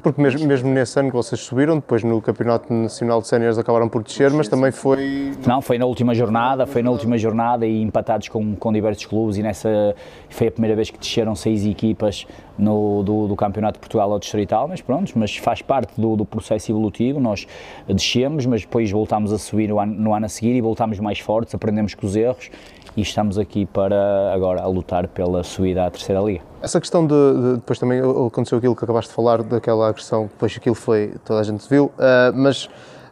porque 0.06 0.22
mesmo, 0.22 0.46
mesmo 0.46 0.70
nesse 0.70 1.00
ano 1.00 1.08
que 1.08 1.16
vocês 1.16 1.40
subiram, 1.40 1.74
depois 1.74 2.04
no 2.04 2.22
Campeonato 2.22 2.72
Nacional 2.72 3.20
de 3.20 3.26
Séniores 3.26 3.58
acabaram 3.58 3.88
por 3.88 4.04
descer, 4.04 4.30
mas 4.30 4.46
também 4.46 4.70
foi... 4.70 5.32
Não, 5.44 5.60
foi 5.60 5.78
na 5.78 5.84
última 5.84 6.14
jornada, 6.14 6.64
foi 6.64 6.80
na 6.80 6.92
última 6.92 7.18
jornada 7.18 7.66
e 7.66 7.82
empatados 7.82 8.28
com, 8.28 8.54
com 8.54 8.72
diversos 8.72 9.04
clubes 9.04 9.36
e 9.36 9.42
nessa 9.42 9.96
foi 10.30 10.46
a 10.46 10.52
primeira 10.52 10.76
vez 10.76 10.90
que 10.90 10.98
desceram 11.00 11.34
seis 11.34 11.66
equipas 11.66 12.24
no, 12.56 13.02
do, 13.02 13.26
do 13.26 13.34
Campeonato 13.34 13.78
de 13.78 13.80
Portugal 13.80 14.12
ao 14.12 14.20
Distrital, 14.20 14.68
mas 14.68 14.80
pronto, 14.80 15.12
mas 15.16 15.36
faz 15.38 15.60
parte 15.60 16.00
do, 16.00 16.14
do 16.14 16.24
processo 16.24 16.70
evolutivo, 16.70 17.18
nós 17.18 17.44
descemos, 17.88 18.46
mas 18.46 18.60
depois 18.60 18.88
voltámos 18.88 19.32
a 19.32 19.38
subir 19.38 19.68
no 19.68 19.80
ano, 19.80 19.92
no 19.92 20.14
ano 20.14 20.26
a 20.26 20.28
seguir 20.28 20.54
e 20.54 20.60
voltámos 20.60 21.00
mais 21.00 21.18
fortes, 21.18 21.52
aprendemos 21.52 21.94
com 21.94 22.06
os 22.06 22.14
erros 22.14 22.48
e 22.96 23.02
estamos 23.02 23.38
aqui 23.38 23.66
para 23.66 24.32
agora 24.32 24.62
a 24.62 24.66
lutar 24.66 25.06
pela 25.08 25.44
subida 25.44 25.84
à 25.84 25.90
terceira 25.90 26.20
liga. 26.22 26.40
Essa 26.62 26.80
questão 26.80 27.06
de, 27.06 27.14
de, 27.14 27.54
depois 27.56 27.78
também 27.78 28.00
aconteceu 28.00 28.58
aquilo 28.58 28.74
que 28.74 28.84
acabaste 28.84 29.10
de 29.10 29.14
falar 29.14 29.42
daquela 29.42 29.88
agressão, 29.88 30.24
depois 30.24 30.56
aquilo 30.56 30.74
foi 30.74 31.14
toda 31.24 31.40
a 31.40 31.42
gente 31.42 31.68
viu, 31.68 31.86
uh, 31.86 32.32
mas 32.34 32.64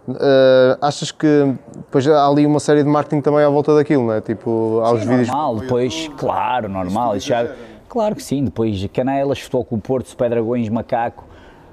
uh, 0.09 0.79
achas 0.81 1.13
que 1.13 1.55
depois 1.77 2.09
há 2.09 2.27
ali 2.27 2.47
uma 2.47 2.61
série 2.61 2.83
de 2.83 2.89
marketing 2.89 3.21
também 3.21 3.45
à 3.45 3.49
volta 3.49 3.75
daquilo, 3.75 4.07
não 4.07 4.15
é? 4.15 4.21
Tipo, 4.23 4.81
aos 4.83 5.03
sim, 5.03 5.09
vídeos. 5.09 5.29
Normal, 5.29 5.57
depois, 5.57 6.11
claro, 6.17 6.69
normal. 6.69 7.17
Isso 7.17 7.29
já, 7.29 7.47
claro 7.89 8.15
que 8.15 8.23
sim, 8.23 8.45
depois 8.45 8.87
Canelas, 8.93 9.41
Futebol 9.41 9.65
com 9.67 9.77
o 9.77 9.81
Porto, 9.81 10.17
Pé 10.17 10.31
Dragões, 10.31 10.69
Macaco, 10.71 11.25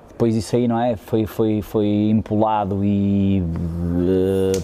depois 0.10 0.36
isso 0.36 0.56
aí, 0.56 0.68
não 0.68 0.80
é? 0.80 0.96
Foi, 0.96 1.26
foi, 1.26 1.62
foi 1.62 1.88
empolado 1.88 2.84
e 2.84 3.42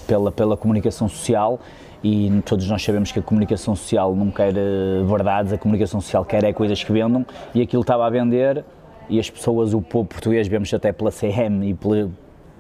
pela, 0.07 0.31
pela 0.31 0.57
comunicação 0.57 1.07
social 1.07 1.59
e 2.03 2.41
todos 2.45 2.67
nós 2.67 2.83
sabemos 2.83 3.11
que 3.11 3.19
a 3.19 3.21
comunicação 3.21 3.75
social 3.75 4.15
não 4.15 4.31
quer 4.31 4.55
eh, 4.55 5.03
verdades, 5.03 5.51
a 5.51 5.57
comunicação 5.57 5.99
social 5.99 6.23
quer 6.23 6.43
é 6.43 6.53
coisas 6.53 6.83
que 6.83 6.91
vendam 6.91 7.25
e 7.53 7.61
aquilo 7.61 7.81
estava 7.81 8.05
a 8.05 8.09
vender 8.09 8.63
e 9.09 9.19
as 9.19 9.29
pessoas, 9.29 9.73
o 9.73 9.81
povo 9.81 10.07
português, 10.07 10.47
vemos 10.47 10.73
até 10.73 10.91
pela 10.91 11.11
CM 11.11 11.69
e 11.69 11.73
pela, 11.73 12.09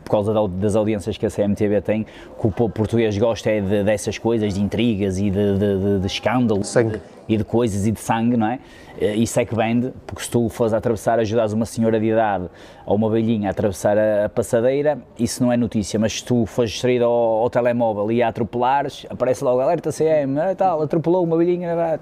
por 0.07 0.11
causa 0.11 0.33
das 0.49 0.75
audiências 0.75 1.17
que 1.17 1.25
a 1.25 1.29
CMTV 1.29 1.81
tem, 1.81 2.03
que 2.03 2.47
o 2.47 2.51
povo 2.51 2.73
português 2.73 3.17
gosta 3.17 3.49
é 3.49 3.59
de, 3.59 3.83
dessas 3.83 4.17
coisas, 4.17 4.53
de 4.53 4.61
intrigas 4.61 5.19
e 5.19 5.29
de, 5.29 5.57
de, 5.57 5.99
de, 5.99 6.07
escândalos. 6.07 6.67
Sangue 6.67 7.01
e 7.27 7.35
de 7.35 7.43
coisas 7.43 7.85
e 7.85 7.91
de 7.91 7.99
sangue, 7.99 8.37
não 8.37 8.47
é? 8.47 8.59
Eh, 8.99 9.15
isso 9.15 9.39
é 9.39 9.45
que 9.45 9.53
vende, 9.53 9.91
porque 10.05 10.23
se 10.23 10.29
tu 10.29 10.47
fores 10.49 10.73
a 10.73 10.77
atravessar, 10.77 11.19
ajudas 11.19 11.51
uma 11.51 11.65
senhora 11.65 11.99
de 11.99 12.05
idade 12.05 12.45
ou 12.85 12.95
uma 12.95 13.09
velhinha 13.09 13.49
a 13.49 13.51
atravessar 13.51 13.97
a, 13.97 14.25
a 14.25 14.29
passadeira, 14.29 14.97
isso 15.19 15.43
não 15.43 15.51
é 15.51 15.57
notícia, 15.57 15.99
mas 15.99 16.13
se 16.13 16.23
tu 16.23 16.45
fores 16.45 16.71
distraído 16.71 17.05
ao, 17.05 17.11
ao, 17.11 17.49
telemóvel 17.49 18.11
e 18.11 18.23
a 18.23 18.29
atropelares, 18.29 19.05
aparece 19.09 19.43
logo 19.43 19.59
alerta 19.59 19.91
CM, 19.91 20.37
e 20.39 20.55
tal, 20.55 20.81
atropelou 20.81 21.23
uma 21.23 21.37
velhinha, 21.37 21.69
é? 21.69 21.99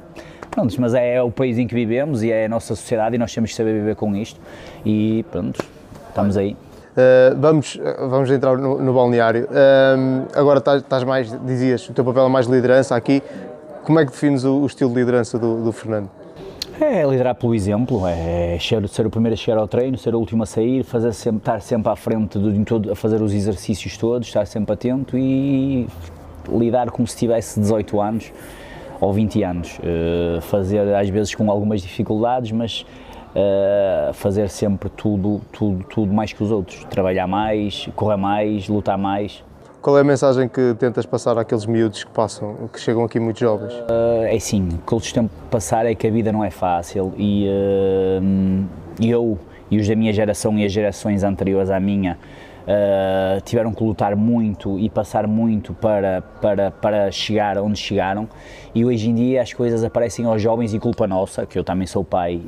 pronto, 0.52 0.80
mas 0.80 0.94
é, 0.94 1.15
é 1.15 1.22
o 1.24 1.32
país 1.32 1.58
em 1.58 1.68
que 1.68 1.74
vivemos 1.74 2.22
e 2.22 2.32
é 2.32 2.46
a 2.46 2.50
nossa 2.50 2.76
sociedade 2.76 3.15
e 3.15 3.18
nós 3.18 3.34
temos 3.34 3.50
que 3.50 3.56
saber 3.56 3.74
viver 3.74 3.96
com 3.96 4.15
isto 4.15 4.39
e 4.86 5.26
pronto, 5.32 5.60
estamos 6.10 6.38
aí. 6.38 6.56
Uh, 6.95 7.36
vamos, 7.38 7.77
vamos 8.10 8.31
entrar 8.31 8.58
no, 8.58 8.81
no 8.81 8.93
balneário. 8.93 9.45
Uh, 9.45 10.27
agora 10.34 10.60
estás 10.77 11.03
mais, 11.03 11.29
dizias, 11.45 11.89
o 11.89 11.93
teu 11.93 12.05
papel 12.05 12.25
é 12.25 12.29
mais 12.29 12.47
liderança 12.47 12.95
aqui. 12.95 13.21
Como 13.84 13.99
é 13.99 14.05
que 14.05 14.12
defines 14.12 14.45
o, 14.45 14.62
o 14.62 14.65
estilo 14.65 14.89
de 14.91 14.95
liderança 14.95 15.38
do, 15.38 15.62
do, 15.62 15.71
Fernando? 15.73 16.10
É 16.79 17.05
liderar 17.05 17.36
pelo 17.36 17.53
exemplo, 17.53 18.08
é 18.08 18.58
ser, 18.60 18.88
ser, 18.88 19.05
o 19.05 19.10
primeiro 19.10 19.34
a 19.34 19.38
chegar 19.38 19.60
ao 19.60 19.67
treino, 19.67 19.97
ser 19.97 20.15
o 20.15 20.19
último 20.19 20.43
a 20.43 20.45
sair, 20.45 20.84
fazer 20.84 21.13
sempre, 21.13 21.38
estar 21.39 21.62
sempre 21.62 21.91
à 21.91 21.95
frente 21.97 22.39
de 22.39 22.65
todo, 22.65 22.91
a 22.91 22.95
fazer 22.95 23.21
os 23.21 23.34
exercícios 23.34 23.97
todos, 23.97 24.27
estar 24.27 24.47
sempre 24.47 24.73
atento 24.73 25.17
e 25.17 25.88
lidar 26.49 26.89
como 26.91 27.05
se 27.08 27.17
tivesse 27.17 27.60
18 27.60 28.01
anos 28.01 28.31
ou 29.01 29.12
20 29.12 29.43
anos. 29.43 29.79
Uh, 29.79 30.41
fazer 30.41 30.95
às 30.95 31.10
vezes 31.10 31.36
com 31.36 31.51
algumas 31.51 31.81
dificuldades, 31.81 32.51
mas 32.51 32.86
uh, 33.36 34.13
fazer 34.13 34.50
sempre 34.50 34.89
tudo, 34.89 35.41
tudo, 35.52 35.84
tudo 35.84 36.13
mais 36.13 36.32
que 36.32 36.41
os 36.41 36.52
outros. 36.52 36.84
Trabalhar 36.86 37.28
mais, 37.28 37.89
correr 37.95 38.17
mais, 38.17 38.67
lutar 38.67 38.98
mais. 38.98 39.43
Qual 39.82 39.95
é 39.98 40.02
a 40.02 40.04
mensagem 40.04 40.50
que 40.50 40.74
tentas 40.80 41.06
passar 41.06 41.38
àqueles 41.38 41.67
miúdos 41.67 42.04
que 42.04 42.10
passam, 42.10 42.56
que 42.74 42.80
chegam 42.80 43.04
aqui 43.04 43.19
muito 43.19 43.39
jovens? 43.39 43.71
Uh, 43.74 44.24
é 44.26 44.39
sim, 44.39 44.67
o 44.67 44.78
que 44.80 44.95
eles 44.95 45.12
tentam 45.12 45.30
passar 45.52 45.86
é 45.86 45.93
que 45.93 46.08
a 46.08 46.10
vida 46.10 46.32
não 46.32 46.43
é 46.43 46.50
fácil 46.50 47.13
e 47.17 47.48
uh, 47.48 48.65
eu 49.00 49.38
e 49.69 49.78
os 49.78 49.88
da 49.88 49.95
minha 49.95 50.12
geração 50.12 50.58
e 50.58 50.65
as 50.65 50.71
gerações 50.71 51.24
anteriores 51.24 51.69
à 51.69 51.80
minha 51.80 52.17
uh, 52.63 53.41
tiveram 53.41 53.71
que 53.71 53.84
lutar 53.84 54.15
muito 54.15 54.80
e 54.80 54.89
passar 54.89 55.28
muito 55.28 55.71
para, 55.76 56.24
para, 56.41 56.71
para 56.71 57.12
chegar 57.12 57.60
onde 57.60 57.78
chegaram 57.78 58.28
e 58.74 58.84
hoje 58.84 59.10
em 59.10 59.13
dia 59.13 59.43
as 59.43 59.54
coisas 59.54 59.84
aparecem 59.84 60.26
aos 60.26 60.41
jovens 60.41 60.74
e 60.74 60.80
culpa 60.80 61.06
nossa, 61.06 61.45
que 61.45 61.60
eu 61.60 61.63
também 61.63 61.86
sou 61.86 62.04
pai 62.04 62.41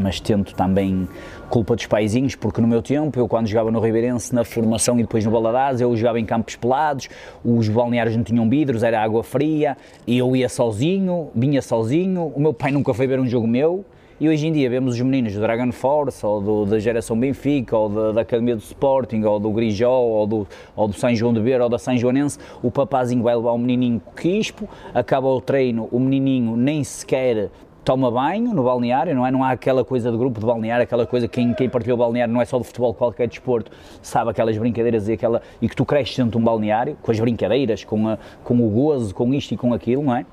mas 0.00 0.18
tento 0.18 0.54
também 0.54 1.06
culpa 1.48 1.76
dos 1.76 1.86
paizinhos, 1.86 2.34
porque 2.34 2.60
no 2.60 2.66
meu 2.66 2.82
tempo, 2.82 3.18
eu 3.18 3.28
quando 3.28 3.46
jogava 3.46 3.70
no 3.70 3.80
Ribeirense, 3.80 4.34
na 4.34 4.44
formação 4.44 4.98
e 4.98 5.02
depois 5.02 5.24
no 5.24 5.30
Baladás, 5.30 5.80
eu 5.80 5.94
jogava 5.96 6.18
em 6.18 6.24
campos 6.24 6.56
pelados, 6.56 7.08
os 7.44 7.68
balneários 7.68 8.16
não 8.16 8.24
tinham 8.24 8.48
vidros, 8.48 8.82
era 8.82 9.02
água 9.02 9.22
fria, 9.22 9.76
e 10.06 10.16
eu 10.16 10.34
ia 10.34 10.48
sozinho, 10.48 11.30
vinha 11.34 11.60
sozinho, 11.60 12.32
o 12.34 12.40
meu 12.40 12.54
pai 12.54 12.72
nunca 12.72 12.94
foi 12.94 13.06
ver 13.06 13.20
um 13.20 13.26
jogo 13.26 13.46
meu, 13.46 13.84
e 14.20 14.28
hoje 14.28 14.46
em 14.46 14.52
dia 14.52 14.68
vemos 14.68 14.96
os 14.96 15.00
meninos 15.00 15.32
do 15.32 15.40
Dragon 15.40 15.72
Force, 15.72 16.24
ou 16.24 16.40
do, 16.40 16.66
da 16.66 16.78
geração 16.78 17.18
Benfica, 17.18 17.76
ou 17.76 17.88
da, 17.88 18.12
da, 18.12 18.20
Academia 18.20 18.54
do 18.54 18.62
Sporting, 18.62 19.24
ou 19.24 19.40
do 19.40 19.50
Grijó, 19.50 19.98
ou 19.98 20.26
do, 20.26 20.46
ou 20.76 20.88
do 20.88 20.94
São 20.94 21.14
João 21.14 21.32
de 21.32 21.40
Beira, 21.40 21.64
ou 21.64 21.70
da 21.70 21.78
São 21.78 21.96
Joanense, 21.96 22.38
o 22.62 22.70
papazinho 22.70 23.22
vai 23.22 23.34
levar 23.34 23.52
o 23.52 23.58
menininho 23.58 24.00
quispo, 24.14 24.68
acaba 24.92 25.26
o 25.26 25.40
treino, 25.40 25.88
o 25.90 25.98
menininho 25.98 26.54
nem 26.54 26.84
sequer 26.84 27.50
toma 27.84 28.10
banho 28.10 28.52
no 28.54 28.62
balneário, 28.64 29.14
não 29.14 29.26
é? 29.26 29.30
Não 29.30 29.42
há 29.42 29.50
aquela 29.50 29.84
coisa 29.84 30.10
de 30.10 30.16
grupo 30.16 30.38
de 30.38 30.46
balneário, 30.46 30.82
aquela 30.82 31.06
coisa 31.06 31.26
que 31.26 31.40
quem, 31.40 31.54
quem 31.54 31.68
partilhou 31.68 31.96
o 31.96 31.98
balneário 31.98 32.32
não 32.32 32.40
é 32.40 32.44
só 32.44 32.58
do 32.58 32.64
futebol, 32.64 32.92
qualquer 32.92 33.28
desporto, 33.28 33.70
sabe 34.02 34.30
aquelas 34.30 34.56
brincadeiras 34.56 35.08
e, 35.08 35.14
aquela, 35.14 35.42
e 35.60 35.68
que 35.68 35.74
tu 35.74 35.84
cresces 35.84 36.16
dentro 36.16 36.32
de 36.32 36.38
um 36.38 36.42
balneário, 36.42 36.96
com 37.02 37.10
as 37.10 37.18
brincadeiras, 37.18 37.84
com, 37.84 38.08
a, 38.08 38.18
com 38.44 38.54
o 38.54 38.68
gozo, 38.68 39.14
com 39.14 39.32
isto 39.32 39.54
e 39.54 39.56
com 39.56 39.72
aquilo, 39.72 40.02
não 40.02 40.14
é? 40.14 40.26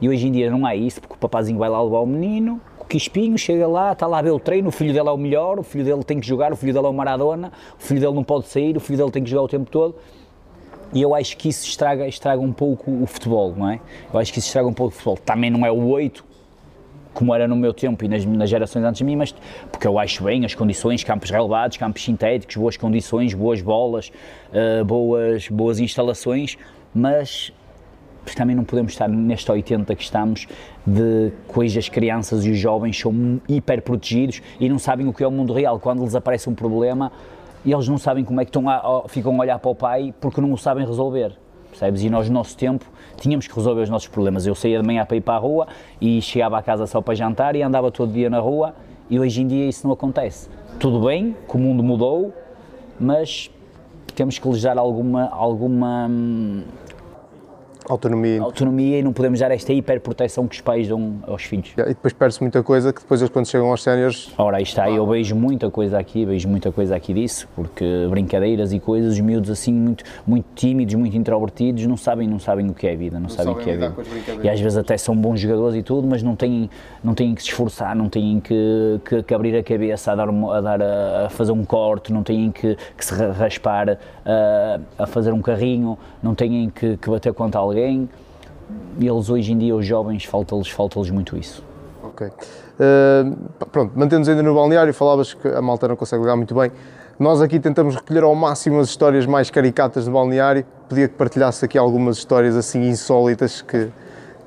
E 0.00 0.08
hoje 0.08 0.26
em 0.26 0.32
dia 0.32 0.50
não 0.50 0.66
há 0.66 0.74
isso, 0.74 1.00
porque 1.00 1.14
o 1.14 1.18
papazinho 1.18 1.58
vai 1.58 1.68
lá 1.68 1.80
levar 1.82 2.00
o 2.00 2.06
menino, 2.06 2.60
o 2.78 2.84
Quispinho 2.84 3.38
chega 3.38 3.66
lá, 3.68 3.92
está 3.92 4.06
lá 4.06 4.18
a 4.18 4.22
ver 4.22 4.32
o 4.32 4.40
treino, 4.40 4.68
o 4.68 4.72
filho 4.72 4.92
dele 4.92 5.08
é 5.08 5.12
o 5.12 5.16
melhor, 5.16 5.58
o 5.58 5.62
filho 5.62 5.84
dele 5.84 6.02
tem 6.02 6.18
que 6.18 6.26
jogar, 6.26 6.52
o 6.52 6.56
filho 6.56 6.72
dele 6.72 6.86
é 6.86 6.88
o 6.88 6.92
Maradona, 6.92 7.52
o 7.78 7.82
filho 7.82 8.00
dele 8.00 8.14
não 8.14 8.24
pode 8.24 8.48
sair, 8.48 8.76
o 8.76 8.80
filho 8.80 8.98
dele 8.98 9.10
tem 9.10 9.22
que 9.22 9.30
jogar 9.30 9.42
o 9.42 9.48
tempo 9.48 9.70
todo. 9.70 9.94
E 10.92 11.00
eu 11.00 11.14
acho 11.14 11.36
que 11.36 11.48
isso 11.48 11.66
estraga, 11.66 12.06
estraga 12.06 12.42
um 12.42 12.52
pouco 12.52 12.90
o 12.90 13.06
futebol, 13.06 13.54
não 13.56 13.68
é? 13.68 13.80
Eu 14.12 14.18
acho 14.18 14.32
que 14.32 14.38
isso 14.38 14.48
estraga 14.48 14.68
um 14.68 14.74
pouco 14.74 14.92
o 14.92 14.94
futebol. 14.94 15.16
Também 15.16 15.50
não 15.50 15.64
é 15.64 15.70
o 15.70 15.88
8, 15.88 16.22
como 17.14 17.34
era 17.34 17.46
no 17.46 17.56
meu 17.56 17.72
tempo 17.72 18.04
e 18.04 18.08
nas, 18.08 18.24
nas, 18.24 18.48
gerações 18.48 18.84
antes 18.84 18.98
de 18.98 19.04
mim, 19.04 19.16
mas 19.16 19.34
porque 19.70 19.86
eu 19.86 19.98
acho 19.98 20.24
bem 20.24 20.44
as 20.44 20.54
condições, 20.54 21.04
campos 21.04 21.30
relevados, 21.30 21.76
campos 21.76 22.02
sintéticos, 22.02 22.56
boas 22.56 22.76
condições, 22.76 23.34
boas 23.34 23.60
bolas, 23.60 24.10
uh, 24.52 24.84
boas, 24.84 25.48
boas 25.48 25.78
instalações, 25.78 26.56
mas 26.94 27.52
também 28.36 28.54
não 28.54 28.64
podemos 28.64 28.92
estar 28.92 29.08
neste 29.08 29.50
80 29.50 29.94
que 29.94 30.02
estamos 30.02 30.46
de 30.86 31.32
coisas 31.48 31.78
as 31.78 31.88
crianças 31.88 32.44
e 32.44 32.50
os 32.50 32.58
jovens 32.58 32.98
são 32.98 33.40
hiper 33.48 33.82
protegidos 33.82 34.40
e 34.60 34.68
não 34.68 34.78
sabem 34.78 35.06
o 35.08 35.12
que 35.12 35.24
é 35.24 35.26
o 35.26 35.30
mundo 35.30 35.52
real. 35.52 35.78
Quando 35.80 36.04
lhes 36.04 36.14
aparece 36.14 36.48
um 36.48 36.54
problema, 36.54 37.10
eles 37.66 37.88
não 37.88 37.98
sabem 37.98 38.24
como 38.24 38.40
é 38.40 38.44
que 38.44 38.50
estão 38.50 38.68
a, 38.68 39.04
ficam 39.08 39.34
a 39.36 39.40
olhar 39.40 39.58
para 39.58 39.70
o 39.70 39.74
pai 39.74 40.14
porque 40.20 40.40
não 40.40 40.52
o 40.52 40.58
sabem 40.58 40.86
resolver 40.86 41.36
percebes? 41.72 42.02
E 42.02 42.10
nós, 42.10 42.28
no 42.28 42.34
nosso 42.34 42.56
tempo, 42.56 42.84
tínhamos 43.16 43.46
que 43.46 43.54
resolver 43.54 43.82
os 43.82 43.90
nossos 43.90 44.08
problemas. 44.08 44.46
Eu 44.46 44.54
saía 44.54 44.80
de 44.80 44.86
manhã 44.86 45.04
para 45.04 45.16
ir 45.16 45.20
para 45.20 45.34
a 45.34 45.38
rua 45.38 45.66
e 46.00 46.20
chegava 46.22 46.58
à 46.58 46.62
casa 46.62 46.86
só 46.86 47.00
para 47.00 47.14
jantar 47.14 47.56
e 47.56 47.62
andava 47.62 47.90
todo 47.90 48.12
dia 48.12 48.30
na 48.30 48.38
rua 48.38 48.74
e 49.10 49.18
hoje 49.18 49.42
em 49.42 49.46
dia 49.46 49.68
isso 49.68 49.86
não 49.86 49.94
acontece. 49.94 50.48
Tudo 50.78 51.00
bem, 51.06 51.36
que 51.48 51.56
o 51.56 51.58
mundo 51.58 51.82
mudou, 51.82 52.32
mas 52.98 53.50
temos 54.14 54.38
que 54.38 54.48
lhes 54.48 54.62
dar 54.62 54.78
alguma, 54.78 55.28
alguma 55.28 56.06
hum, 56.08 56.62
Autonomia. 57.88 58.40
Autonomia 58.40 58.98
e 58.98 59.02
não 59.02 59.12
podemos 59.12 59.40
dar 59.40 59.50
esta 59.50 59.72
hiperproteção 59.72 60.46
que 60.46 60.54
os 60.54 60.60
pais 60.60 60.88
dão 60.88 61.16
aos 61.26 61.42
filhos. 61.42 61.72
E 61.76 61.84
depois 61.84 62.12
perde-se 62.12 62.40
muita 62.40 62.62
coisa 62.62 62.92
que 62.92 63.00
depois 63.00 63.20
eles 63.20 63.32
quando 63.32 63.46
chegam 63.46 63.70
aos 63.70 63.82
séniores... 63.82 64.32
Ora, 64.38 64.58
aí 64.58 64.62
está, 64.62 64.88
eu 64.90 65.06
vejo 65.06 65.34
muita 65.34 65.70
coisa 65.70 65.98
aqui, 65.98 66.24
vejo 66.24 66.48
muita 66.48 66.70
coisa 66.70 66.94
aqui 66.94 67.12
disso, 67.12 67.48
porque 67.56 67.84
brincadeiras 68.08 68.72
e 68.72 68.78
coisas, 68.78 69.14
os 69.14 69.20
miúdos 69.20 69.50
assim 69.50 69.72
muito, 69.72 70.04
muito 70.26 70.46
tímidos, 70.54 70.94
muito 70.94 71.16
introvertidos, 71.16 71.84
não 71.86 71.96
sabem, 71.96 72.28
não 72.28 72.38
sabem 72.38 72.68
o 72.70 72.74
que 72.74 72.86
é 72.86 72.92
a 72.92 72.96
vida, 72.96 73.16
não, 73.16 73.22
não 73.22 73.28
sabem 73.28 73.52
o 73.52 73.56
que 73.56 73.70
é 73.70 73.74
a 73.74 73.88
vida. 73.88 73.94
E 74.42 74.48
às 74.48 74.60
vezes 74.60 74.78
até 74.78 74.96
são 74.96 75.16
bons 75.16 75.40
jogadores 75.40 75.76
e 75.76 75.82
tudo, 75.82 76.06
mas 76.06 76.22
não 76.22 76.36
têm, 76.36 76.70
não 77.02 77.14
têm 77.14 77.34
que 77.34 77.42
se 77.42 77.48
esforçar, 77.48 77.96
não 77.96 78.08
têm 78.08 78.40
que, 78.40 79.00
que, 79.04 79.22
que 79.22 79.34
abrir 79.34 79.56
a 79.56 79.62
cabeça 79.62 80.12
a, 80.12 80.14
dar, 80.14 80.28
a, 80.28 80.60
dar 80.60 80.82
a, 80.82 81.26
a, 81.26 81.28
fazer 81.30 81.52
um 81.52 81.64
corte, 81.64 82.12
não 82.12 82.22
têm 82.22 82.50
que, 82.50 82.76
que 82.96 83.04
se 83.04 83.14
raspar 83.14 83.98
a, 84.24 84.80
a 84.98 85.06
fazer 85.06 85.32
um 85.32 85.42
carrinho, 85.42 85.98
não 86.22 86.34
têm 86.34 86.70
que, 86.70 86.96
que 86.96 87.10
bater 87.10 87.32
contra 87.32 87.60
alguém 87.60 87.71
alguém. 87.72 88.08
Eles 89.00 89.30
hoje 89.30 89.52
em 89.52 89.58
dia, 89.58 89.74
os 89.74 89.84
jovens, 89.84 90.24
falta-lhes 90.24 90.68
falta 90.68 91.00
muito 91.12 91.36
isso. 91.36 91.64
Ok. 92.02 92.26
Uh, 92.26 93.66
pronto, 93.66 93.92
mantendo-nos 93.96 94.28
ainda 94.28 94.42
no 94.42 94.54
balneário, 94.54 94.92
falavas 94.92 95.34
que 95.34 95.48
a 95.48 95.62
malta 95.62 95.88
não 95.88 95.96
consegue 95.96 96.22
ligar 96.22 96.36
muito 96.36 96.54
bem. 96.54 96.70
Nós 97.18 97.40
aqui 97.40 97.60
tentamos 97.60 97.94
recolher 97.94 98.22
ao 98.22 98.34
máximo 98.34 98.80
as 98.80 98.88
histórias 98.88 99.26
mais 99.26 99.50
caricatas 99.50 100.06
do 100.06 100.10
balneário. 100.10 100.64
Pedia 100.88 101.08
que 101.08 101.14
partilhasse 101.14 101.64
aqui 101.64 101.78
algumas 101.78 102.18
histórias 102.18 102.56
assim 102.56 102.88
insólitas 102.88 103.62
que, 103.62 103.88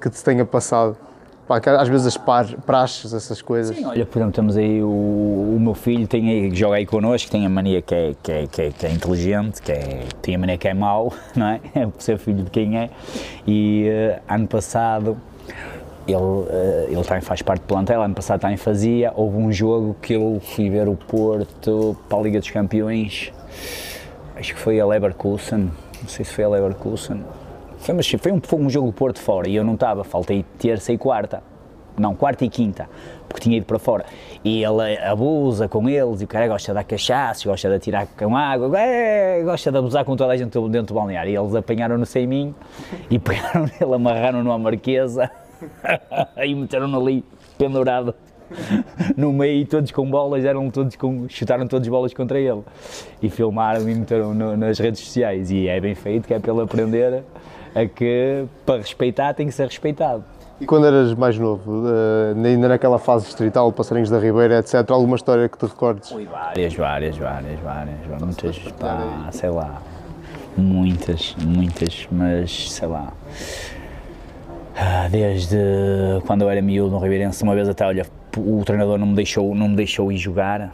que 0.01 0.09
te 0.09 0.23
tenha 0.23 0.45
passado. 0.45 0.97
Pá, 1.47 1.62
às 1.79 1.88
vezes 1.88 2.08
as 2.08 2.17
par, 2.17 2.47
praxes, 2.65 3.13
essas 3.13 3.39
coisas. 3.39 3.75
Sim, 3.75 3.86
olha, 3.86 4.03
por 4.03 4.17
exemplo, 4.17 4.34
temos 4.34 4.58
aí 4.58 4.81
o, 4.81 4.88
o 4.88 5.58
meu 5.60 5.75
filho, 5.75 6.08
tem 6.08 6.27
aí, 6.29 6.49
que 6.49 6.55
joga 6.55 6.77
aí 6.77 6.88
connosco, 6.88 7.29
tem 7.29 7.45
a 7.45 7.49
mania 7.49 7.84
que 7.84 7.93
é, 7.93 8.15
que 8.21 8.31
é, 8.31 8.47
que 8.47 8.62
é, 8.63 8.71
que 8.71 8.86
é 8.88 8.91
inteligente, 8.91 9.62
que 9.62 9.71
é, 9.71 10.05
tem 10.23 10.34
a 10.34 10.39
mania 10.39 10.58
que 10.58 10.67
é 10.67 10.73
mau, 10.73 11.13
não 11.36 11.45
é? 11.45 11.60
É 11.75 11.86
por 11.86 12.01
ser 12.01 12.17
filho 12.17 12.43
de 12.43 12.49
quem 12.49 12.79
é. 12.79 12.89
E 13.45 13.88
uh, 13.88 14.21
ano 14.27 14.47
passado, 14.47 15.17
ele, 16.08 16.17
uh, 16.17 16.88
ele 16.89 17.03
também 17.03 17.21
faz 17.21 17.43
parte 17.43 17.62
do 17.62 17.67
plantel, 17.67 18.01
ano 18.01 18.15
passado 18.15 18.41
também 18.41 18.58
fazia, 18.58 19.13
houve 19.15 19.38
um 19.38 19.51
jogo 19.51 19.95
que 20.01 20.13
eu 20.13 20.41
fui 20.43 20.67
ver 20.71 20.88
o 20.88 20.95
Porto 20.95 21.95
para 22.10 22.17
a 22.17 22.21
Liga 22.23 22.39
dos 22.39 22.49
Campeões, 22.49 23.31
acho 24.36 24.55
que 24.55 24.60
foi 24.60 24.79
a 24.79 24.86
Leverkusen, 24.86 25.71
não 26.01 26.10
sei 26.10 26.25
se 26.25 26.34
foi 26.34 26.43
a 26.43 26.49
Leverkusen, 26.49 27.23
foi, 27.86 27.93
mas 27.93 28.10
foi 28.10 28.32
um, 28.32 28.41
foi 28.41 28.60
um 28.60 28.69
jogo 28.69 28.88
do 28.88 28.93
Porto 28.93 29.19
fora 29.19 29.48
e 29.48 29.56
eu 29.56 29.63
não 29.63 29.76
estava, 29.76 30.04
faltei 30.04 30.43
terça 30.58 30.91
e 30.91 30.98
quarta. 30.98 31.43
Não, 31.98 32.13
quarta 32.13 32.43
e 32.43 32.50
quinta, 32.50 32.89
porque 33.30 33.43
tinha 33.43 33.56
ido 33.56 33.65
para 33.65 33.80
fora. 33.80 34.06
E 34.43 34.63
ele 34.63 34.98
abusa 34.98 35.69
com 35.69 35.88
eles, 35.88 36.19
e 36.19 36.26
o 36.26 36.28
cara 36.28 36.45
gosta 36.45 36.71
de 36.71 36.76
dar 36.76 36.84
cachaça, 36.84 37.48
gosta 37.48 37.69
de 37.69 37.76
atirar 37.76 38.06
com 38.06 38.36
água, 38.36 38.78
é, 38.78 39.41
gosta 39.43 39.71
de 39.71 39.78
abusar 39.78 40.04
com 40.04 40.13
toda 40.15 40.34
a 40.34 40.36
gente 40.36 40.60
dentro 40.67 40.88
do 40.88 40.93
balneário. 40.93 41.32
E 41.32 41.38
eles 41.38 41.56
apanharam-no 41.56 42.06
sem 42.06 42.28
mim 42.28 42.54
e 43.10 43.17
pegaram 43.19 43.62
nele, 43.62 43.93
amarraram-no 43.93 44.52
à 44.52 44.58
marquesa 44.58 45.32
e 46.43 46.54
meteram-no 46.54 47.00
ali 47.00 47.24
pendurado 47.58 48.13
no 49.15 49.34
meio, 49.34 49.65
todos 49.65 49.91
com 49.91 50.10
bolas, 50.10 50.45
eram 50.45 50.69
todos 50.69 50.95
com, 50.95 51.27
chutaram 51.29 51.67
todos 51.67 51.88
bolas 51.88 52.13
contra 52.13 52.39
ele. 52.39 52.62
E 53.21 53.29
filmaram 53.29 53.89
e 53.89 53.95
meteram 53.95 54.34
no, 54.34 54.55
nas 54.58 54.79
redes 54.79 55.01
sociais. 55.01 55.51
E 55.51 55.67
é 55.67 55.79
bem 55.79 55.95
feito, 55.95 56.27
que 56.27 56.34
é 56.34 56.39
para 56.39 56.51
ele 56.51 56.62
aprender 56.62 57.23
a 57.75 57.86
que 57.86 58.45
para 58.65 58.77
respeitar 58.77 59.34
tem 59.34 59.47
que 59.47 59.53
ser 59.53 59.65
respeitado. 59.65 60.23
E 60.60 60.65
quando 60.65 60.88
eras 60.88 61.13
mais 61.13 61.38
novo, 61.38 61.69
uh, 61.69 62.45
ainda 62.45 62.69
naquela 62.69 62.97
fase 62.97 63.25
distrital, 63.25 63.73
Passarinhos 63.73 64.10
da 64.10 64.17
Ribeira, 64.17 64.60
etc., 64.60 64.89
alguma 64.89 65.17
história 65.17 65.49
que 65.49 65.58
te 65.58 65.65
recordes? 65.65 66.10
Ui, 66.12 66.25
várias, 66.25 66.73
várias, 66.73 67.17
várias, 67.17 67.60
várias, 67.60 68.21
muitas, 68.21 68.58
pá, 68.79 69.27
sei 69.31 69.49
lá, 69.49 69.81
muitas, 70.55 71.36
muitas, 71.43 72.08
mas 72.10 72.71
sei 72.71 72.88
lá. 72.88 73.12
Ah, 74.77 75.10
desde 75.10 75.58
quando 76.25 76.43
eu 76.43 76.49
era 76.49 76.62
miúdo 76.62 76.91
no 76.91 76.99
Ribeirense, 76.99 77.43
uma 77.43 77.53
vez 77.53 77.67
até, 77.67 77.86
olha, 77.86 78.05
o 78.39 78.63
treinador 78.65 78.98
não 78.98 79.08
me 79.08 79.15
deixou, 79.15 79.54
não 79.56 79.69
me 79.69 79.76
deixou 79.76 80.12
ir 80.12 80.17
jogar, 80.17 80.74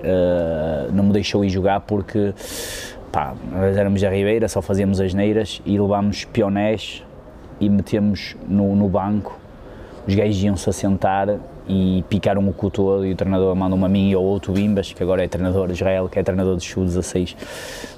uh, 0.00 0.92
não 0.92 1.04
me 1.04 1.12
deixou 1.12 1.44
ir 1.44 1.50
jogar 1.50 1.80
porque 1.80 2.34
pá, 3.10 3.34
nós 3.52 3.76
éramos 3.76 4.02
a 4.02 4.10
Ribeira, 4.10 4.48
só 4.48 4.60
fazíamos 4.60 5.00
as 5.00 5.14
neiras 5.14 5.62
e 5.64 5.78
levámos 5.78 6.24
pionés 6.24 7.02
e 7.60 7.68
metemos 7.68 8.36
no, 8.48 8.74
no 8.74 8.88
banco, 8.88 9.38
os 10.06 10.14
gajos 10.14 10.42
iam-se 10.42 10.68
a 10.68 10.72
sentar 10.72 11.38
e 11.66 12.04
picaram 12.08 12.46
o 12.46 12.52
cu 12.52 12.70
todo 12.70 13.06
e 13.06 13.12
o 13.12 13.16
treinador 13.16 13.54
mandou-me 13.54 13.84
a 13.84 13.88
mim 13.88 14.10
e 14.10 14.14
ao 14.14 14.22
outro 14.22 14.52
Bimbas, 14.52 14.92
que 14.92 15.02
agora 15.02 15.24
é 15.24 15.28
treinador 15.28 15.68
de 15.68 15.74
Israel, 15.74 16.08
que 16.08 16.18
é 16.18 16.22
treinador 16.22 16.56
de 16.56 16.64
Sub-16 16.64 17.36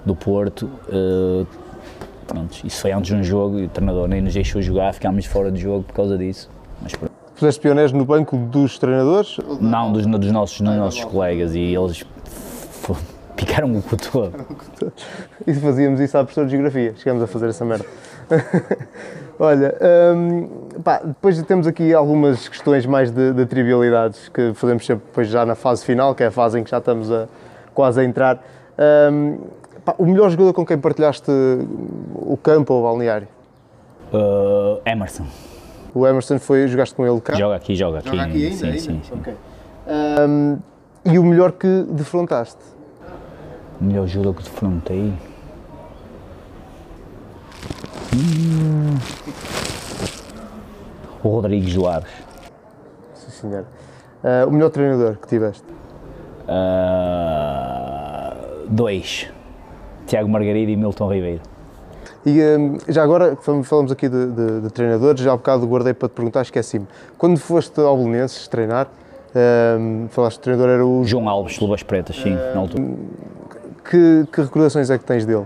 do 0.05 0.15
Porto. 0.15 0.71
Uh, 0.89 1.47
pronto, 2.27 2.65
isso 2.65 2.81
foi 2.81 2.93
antes 2.93 3.09
de 3.09 3.17
um 3.17 3.25
jogo 3.25 3.59
e 3.59 3.65
o 3.65 3.69
treinador 3.69 4.07
nem 4.07 4.21
nos 4.21 4.35
deixou 4.35 4.63
jogar, 4.63 4.93
ficámos 4.93 5.27
fora 5.27 5.51
de 5.51 5.61
jogo 5.61 5.83
por 5.83 5.95
causa 5.95 6.17
disso. 6.17 6.49
Mas 6.81 6.93
Fizeste 7.37 7.61
pionés 7.61 7.93
no 7.93 8.07
banco 8.07 8.35
dos 8.35 8.79
treinadores? 8.79 9.37
Não, 9.61 9.93
dos, 9.93 10.07
dos 10.07 10.33
nossos, 10.33 10.59
dos 10.59 10.77
nossos 10.77 11.05
colegas 11.05 11.55
e 11.55 11.75
eles 11.75 12.03
picaram 13.37 13.77
o 13.77 13.83
cu 13.83 13.95
todo. 13.97 14.33
E 15.47 15.53
fazíamos 15.53 16.01
isso 16.01 16.17
à 16.17 16.25
professora 16.25 16.47
de 16.47 16.53
Geografia, 16.53 16.95
chegamos 16.97 17.23
a 17.23 17.27
fazer 17.27 17.51
essa 17.51 17.63
merda. 17.63 17.85
Olha, 19.39 19.77
hum, 20.17 20.49
pá, 20.83 21.03
depois 21.05 21.41
temos 21.43 21.67
aqui 21.67 21.93
algumas 21.93 22.49
questões 22.49 22.87
mais 22.87 23.11
de, 23.11 23.35
de, 23.35 23.45
trivialidades 23.45 24.31
que 24.31 24.55
fazemos 24.55 24.87
sempre 24.87 25.05
depois 25.05 25.29
já 25.29 25.45
na 25.45 25.55
fase 25.55 25.85
final, 25.85 26.15
que 26.15 26.23
é 26.23 26.29
a 26.29 26.31
fase 26.31 26.59
em 26.59 26.65
que 26.65 26.71
já 26.71 26.79
estamos 26.79 27.13
a, 27.13 27.29
quase 27.75 28.01
a 28.01 28.05
entrar. 28.05 28.43
Hum, 29.13 29.41
pá, 29.85 29.95
o 29.99 30.07
melhor 30.07 30.31
jogador 30.31 30.55
com 30.55 30.65
quem 30.65 30.79
partilhaste 30.79 31.31
o 32.15 32.39
campo 32.43 32.73
ou 32.73 32.81
o 32.81 32.85
balneário? 32.85 33.29
Uh, 34.11 34.81
Emerson. 34.87 35.27
O 35.97 36.07
Emerson 36.07 36.39
foi, 36.39 36.69
jogaste 36.69 36.95
com 36.95 37.07
ele 37.07 37.19
cá? 37.23 37.33
Joga 37.33 37.57
aqui, 37.57 37.75
joga 37.75 38.01
aqui. 38.01 38.11
Joga 38.11 38.23
aqui 38.25 38.45
ainda? 38.45 38.57
Sim, 38.57 38.67
ainda? 38.67 38.79
sim, 38.79 39.01
sim. 39.03 39.15
Okay. 39.15 39.35
Um, 39.89 40.59
e 41.07 41.19
o 41.19 41.25
melhor 41.25 41.53
que 41.53 41.87
defrontaste? 41.89 42.61
O 43.81 43.85
melhor 43.85 44.07
jogador 44.07 44.35
que 44.35 44.43
defrontei? 44.43 45.15
Hum. 48.15 48.99
O 51.25 51.29
Rodrigues 51.31 51.73
Duares. 51.73 52.11
Sim, 53.15 53.31
senhor. 53.31 53.65
Uh, 54.23 54.49
o 54.49 54.53
melhor 54.53 54.69
treinador 54.69 55.17
que 55.17 55.29
tiveste? 55.29 55.65
Uh, 56.47 58.67
dois. 58.69 59.31
Tiago 60.07 60.29
Margarida 60.29 60.71
e 60.71 60.77
Milton 60.77 61.11
Ribeiro. 61.11 61.56
E 62.27 62.43
um, 62.43 62.77
já 62.89 63.05
agora, 63.05 63.37
falamos 63.63 63.93
aqui 63.93 64.09
de, 64.09 64.27
de, 64.27 64.61
de, 64.63 64.71
treinadores, 64.71 65.23
já 65.23 65.33
há 65.33 65.37
bocado 65.37 65.65
guardei 65.65 65.95
para 65.95 66.09
te 66.09 66.13
perguntar, 66.13 66.43
esqueci-me. 66.43 66.85
Quando 67.17 67.39
foste 67.39 67.81
ao 67.81 67.97
Belenenses 67.97 68.49
treinar, 68.49 68.89
um, 69.79 70.09
falaste 70.11 70.39
que 70.39 70.41
o 70.41 70.43
treinador 70.43 70.75
era 70.75 70.85
o... 70.85 71.05
João 71.05 71.29
Alves, 71.29 71.57
Luvas 71.61 71.85
Pretas, 71.85 72.17
sim, 72.17 72.35
na 72.35 72.59
altura. 72.59 72.83
Que, 73.89 74.27
que 74.33 74.41
recordações 74.41 74.91
é 74.91 74.99
que 74.99 75.05
tens 75.05 75.25
dele? 75.25 75.45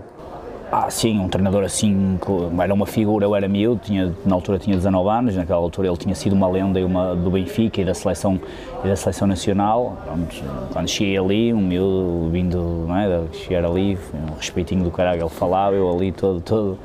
Ah, 0.73 0.89
sim, 0.89 1.19
um 1.19 1.27
treinador 1.27 1.65
assim, 1.65 2.17
era 2.57 2.73
uma 2.73 2.85
figura, 2.85 3.25
eu 3.25 3.35
era 3.35 3.45
miúdo, 3.45 3.81
tinha, 3.83 4.15
na 4.25 4.35
altura 4.35 4.57
tinha 4.57 4.73
19 4.73 5.09
anos, 5.09 5.35
naquela 5.35 5.59
altura 5.59 5.89
ele 5.89 5.97
tinha 5.97 6.15
sido 6.15 6.31
uma 6.31 6.47
lenda 6.47 6.79
uma, 6.85 7.13
do 7.13 7.29
Benfica 7.29 7.81
e 7.81 7.83
da 7.83 7.93
seleção, 7.93 8.39
e 8.81 8.87
da 8.87 8.95
seleção 8.95 9.27
nacional. 9.27 9.97
Pronto, 10.05 10.33
quando 10.71 10.87
cheguei 10.87 11.17
ali, 11.17 11.53
um 11.53 11.59
miúdo 11.59 12.29
vindo, 12.31 12.85
não 12.87 12.95
é, 12.95 13.21
chegar 13.33 13.65
ali, 13.65 13.97
um 14.13 14.37
respeitinho 14.37 14.81
do 14.85 14.91
caralho, 14.91 15.23
ele 15.23 15.29
falava, 15.29 15.75
eu 15.75 15.91
ali 15.91 16.13
todo, 16.13 16.39
todo 16.39 16.79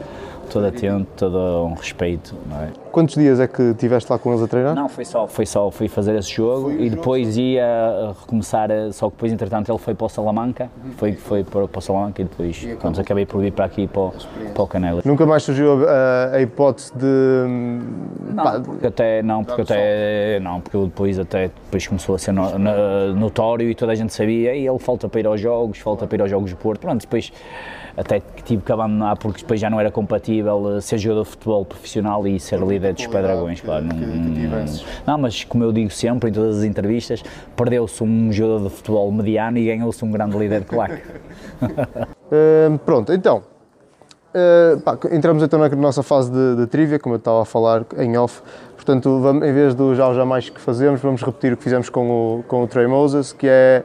todo 0.51 0.67
atento, 0.67 1.07
todo 1.17 1.67
um 1.67 1.75
respeito. 1.75 2.35
É? 2.63 2.69
Quantos 2.91 3.15
dias 3.15 3.41
é 3.41 3.47
que 3.47 3.63
estiveste 3.63 4.11
lá 4.11 4.19
com 4.19 4.31
eles 4.31 4.43
a 4.43 4.49
treinar? 4.49 4.75
Não, 4.75 4.89
foi 4.89 5.05
só, 5.05 5.27
foi 5.27 5.45
só 5.45 5.71
fui 5.71 5.89
fazer 5.89 6.17
esse 6.17 6.33
jogo 6.33 6.71
foi 6.71 6.87
e 6.87 6.91
depois 6.91 7.35
jogo. 7.35 7.41
ia 7.41 8.15
recomeçar, 8.21 8.71
só 8.93 9.09
que 9.09 9.17
depois 9.17 9.33
entretanto 9.33 9.71
ele 9.71 9.79
foi 9.79 9.95
para 9.95 10.07
o 10.07 10.09
Salamanca, 10.09 10.71
uhum. 10.83 10.93
foi, 10.93 11.13
foi 11.13 11.45
para, 11.45 11.69
para 11.69 11.79
o 11.79 11.83
Salamanca 11.83 12.23
e 12.23 12.25
depois 12.25 12.63
e 12.63 12.75
quando 12.77 13.01
acabei 13.01 13.27
por 13.27 13.41
vir 13.41 13.53
para 13.53 13.65
aqui 13.67 13.87
para, 13.87 14.01
o, 14.01 14.13
para 14.55 14.63
o 14.63 14.67
Canela. 14.67 15.03
Nunca 15.05 15.27
mais 15.27 15.43
surgiu 15.43 15.87
a, 15.89 16.37
a 16.37 16.41
hipótese 16.41 16.93
de... 16.97 17.47
Não, 18.33 18.45
pá, 18.45 18.61
porque 18.61 18.87
até, 18.87 19.23
não, 19.23 19.45
porque 19.45 19.63
até, 19.63 20.41
não, 20.41 20.61
porque 20.61 20.79
depois 20.79 21.19
até 21.19 21.51
depois 21.65 21.87
começou 21.87 22.15
a 22.15 22.19
ser 22.19 22.33
no, 22.33 22.59
no, 22.59 23.15
notório 23.15 23.69
e 23.69 23.75
toda 23.75 23.93
a 23.93 23.95
gente 23.95 24.13
sabia 24.13 24.55
e 24.55 24.67
ele 24.67 24.79
falta 24.79 25.09
para 25.09 25.21
ir 25.21 25.27
aos 25.27 25.41
jogos, 25.41 25.79
falta 25.79 26.07
para 26.07 26.17
ir 26.17 26.21
aos 26.23 26.31
jogos 26.31 26.51
do 26.51 26.57
Porto, 26.57 26.81
pronto, 26.81 27.01
depois 27.03 27.33
até 27.97 28.21
que 28.21 28.43
tive 28.43 28.63
que 28.63 28.71
abandonar 28.71 29.17
porque 29.17 29.41
depois 29.41 29.59
já 29.59 29.71
não 29.71 29.81
era 29.81 29.91
compatível 29.91 30.77
eh, 30.77 30.81
ser 30.81 30.99
jogador 30.99 31.25
de 31.25 31.31
futebol 31.31 31.65
profissional 31.65 32.27
e 32.27 32.39
ser 32.39 32.61
líder 32.61 32.93
dos 32.93 33.07
Pedragões, 33.07 33.61
claro. 33.61 33.87
Não, 33.87 34.67
não, 35.07 35.19
mas 35.19 35.45
como 35.45 35.65
eu 35.65 35.73
digo 35.73 35.91
sempre 35.91 36.29
em 36.29 36.33
todas 36.33 36.59
as 36.59 36.65
entrevistas, 36.65 37.23
perdeu-se 37.57 38.03
um 38.05 38.31
jogador 38.31 38.69
de 38.69 38.75
futebol 38.77 39.11
mediano 39.11 39.57
e 39.57 39.67
ganhou-se 39.67 40.05
um 40.05 40.11
grande 40.11 40.37
líder 40.37 40.61
de 40.61 40.67
claque. 40.67 41.03
uh, 41.63 42.79
pronto, 42.85 43.13
então, 43.15 43.43
uh, 44.35 44.81
pá, 44.81 44.99
entramos 45.11 45.43
então 45.43 45.59
na 45.59 45.69
nossa 45.71 46.03
fase 46.03 46.31
de, 46.31 46.57
de 46.57 46.67
trivia, 46.67 46.99
como 46.99 47.15
eu 47.15 47.19
estava 47.19 47.43
a 47.43 47.45
falar 47.47 47.87
em 47.97 48.19
off, 48.19 48.43
portanto, 48.75 49.21
vamos, 49.21 49.47
em 49.47 49.53
vez 49.55 49.75
do 49.75 49.95
já 49.95 50.07
ou 50.07 50.15
jamais 50.15 50.51
que 50.51 50.61
fazemos, 50.61 51.01
vamos 51.01 51.23
repetir 51.23 51.55
o 51.55 51.57
que 51.57 51.65
fizemos 51.65 51.89
com 51.89 52.11
o, 52.11 52.43
com 52.43 52.63
o 52.63 52.67
Trey 52.67 52.87
Moses, 52.87 53.33
que 53.33 53.47
é 53.49 53.83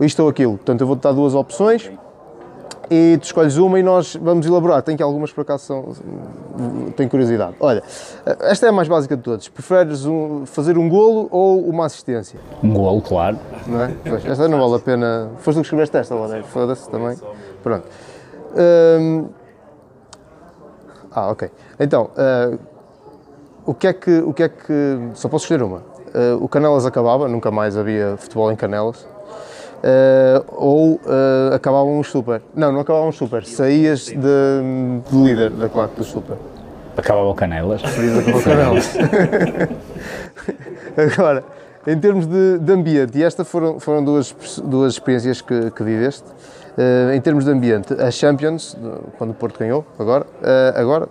isto 0.00 0.20
ou 0.20 0.28
aquilo. 0.28 0.56
Portanto, 0.56 0.80
eu 0.80 0.86
vou-te 0.86 1.02
dar 1.02 1.12
duas 1.12 1.34
opções 1.34 1.90
e 2.90 3.16
tu 3.18 3.24
escolhes 3.24 3.56
uma 3.56 3.78
e 3.78 3.82
nós 3.84 4.16
vamos 4.16 4.44
elaborar. 4.44 4.82
Tem 4.82 4.96
que 4.96 5.02
algumas 5.02 5.32
por 5.32 5.42
acaso 5.42 5.64
são. 5.64 5.94
Tenho 6.96 7.08
curiosidade. 7.08 7.54
Olha, 7.60 7.82
esta 8.40 8.66
é 8.66 8.68
a 8.70 8.72
mais 8.72 8.88
básica 8.88 9.16
de 9.16 9.22
todas. 9.22 9.48
Preferes 9.48 10.04
um, 10.06 10.44
fazer 10.44 10.76
um 10.76 10.88
golo 10.88 11.28
ou 11.30 11.64
uma 11.68 11.86
assistência? 11.86 12.40
Um 12.62 12.74
golo, 12.74 13.00
claro. 13.00 13.38
Não 13.66 13.80
é? 13.80 13.94
Esta 14.26 14.48
não 14.48 14.58
vale 14.58 14.74
a 14.74 14.84
pena. 14.84 15.30
Foste 15.38 15.58
tu 15.58 15.60
que 15.60 15.66
escreveste 15.66 15.96
esta, 15.96 16.16
Ladeiro? 16.16 16.44
Foda-se 16.46 16.90
também. 16.90 17.16
Pronto. 17.62 17.86
Hum... 18.56 19.28
Ah, 21.12 21.30
ok. 21.30 21.48
Então, 21.78 22.10
uh, 22.16 22.58
o, 23.66 23.74
que 23.74 23.86
é 23.86 23.92
que, 23.92 24.18
o 24.18 24.32
que 24.32 24.42
é 24.42 24.48
que. 24.48 25.10
Só 25.14 25.28
posso 25.28 25.44
escolher 25.44 25.62
uma. 25.62 25.78
Uh, 25.78 26.42
o 26.42 26.48
Canelas 26.48 26.84
acabava, 26.84 27.28
nunca 27.28 27.52
mais 27.52 27.76
havia 27.76 28.16
futebol 28.16 28.50
em 28.50 28.56
Canelas 28.56 29.06
uh, 29.80 30.44
ou 30.56 30.94
uh, 30.94 31.54
acabavam 31.54 31.98
os 31.98 32.08
super. 32.08 32.42
Não, 32.54 32.72
não 32.72 32.80
acabavam 32.80 33.08
os 33.08 33.16
super, 33.16 33.44
saías 33.44 34.06
de, 34.06 34.14
de 34.16 35.16
líder 35.16 35.50
da 35.50 35.68
claque 35.68 35.96
do 35.96 36.04
super. 36.04 36.36
Acabava 36.96 37.28
o 37.28 37.34
Canelas. 37.34 37.82
Acabava 37.82 38.42
Canelas. 38.42 38.96
Agora, 41.14 41.44
em 41.86 41.98
termos 41.98 42.26
de, 42.26 42.58
de, 42.58 42.72
ambiente, 42.72 43.18
e 43.18 43.22
estas 43.22 43.48
foram, 43.48 43.80
foram 43.80 44.04
duas, 44.04 44.34
duas 44.64 44.94
experiências 44.94 45.40
que, 45.40 45.70
que 45.70 45.82
viveste, 45.82 46.28
uh, 46.28 47.12
em 47.14 47.20
termos 47.20 47.44
de 47.44 47.50
ambiente, 47.50 47.94
a 47.94 48.10
Champions, 48.10 48.76
quando 49.16 49.30
o 49.30 49.34
Porto 49.34 49.58
ganhou, 49.58 49.84
agora, 49.98 50.26
agora 50.74 51.08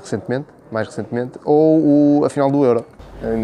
recentemente, 0.00 0.46
mais 0.70 0.86
recentemente, 0.86 1.38
ou 1.44 2.20
o, 2.20 2.24
a 2.24 2.30
final 2.30 2.50
do 2.50 2.64
Euro. 2.64 2.84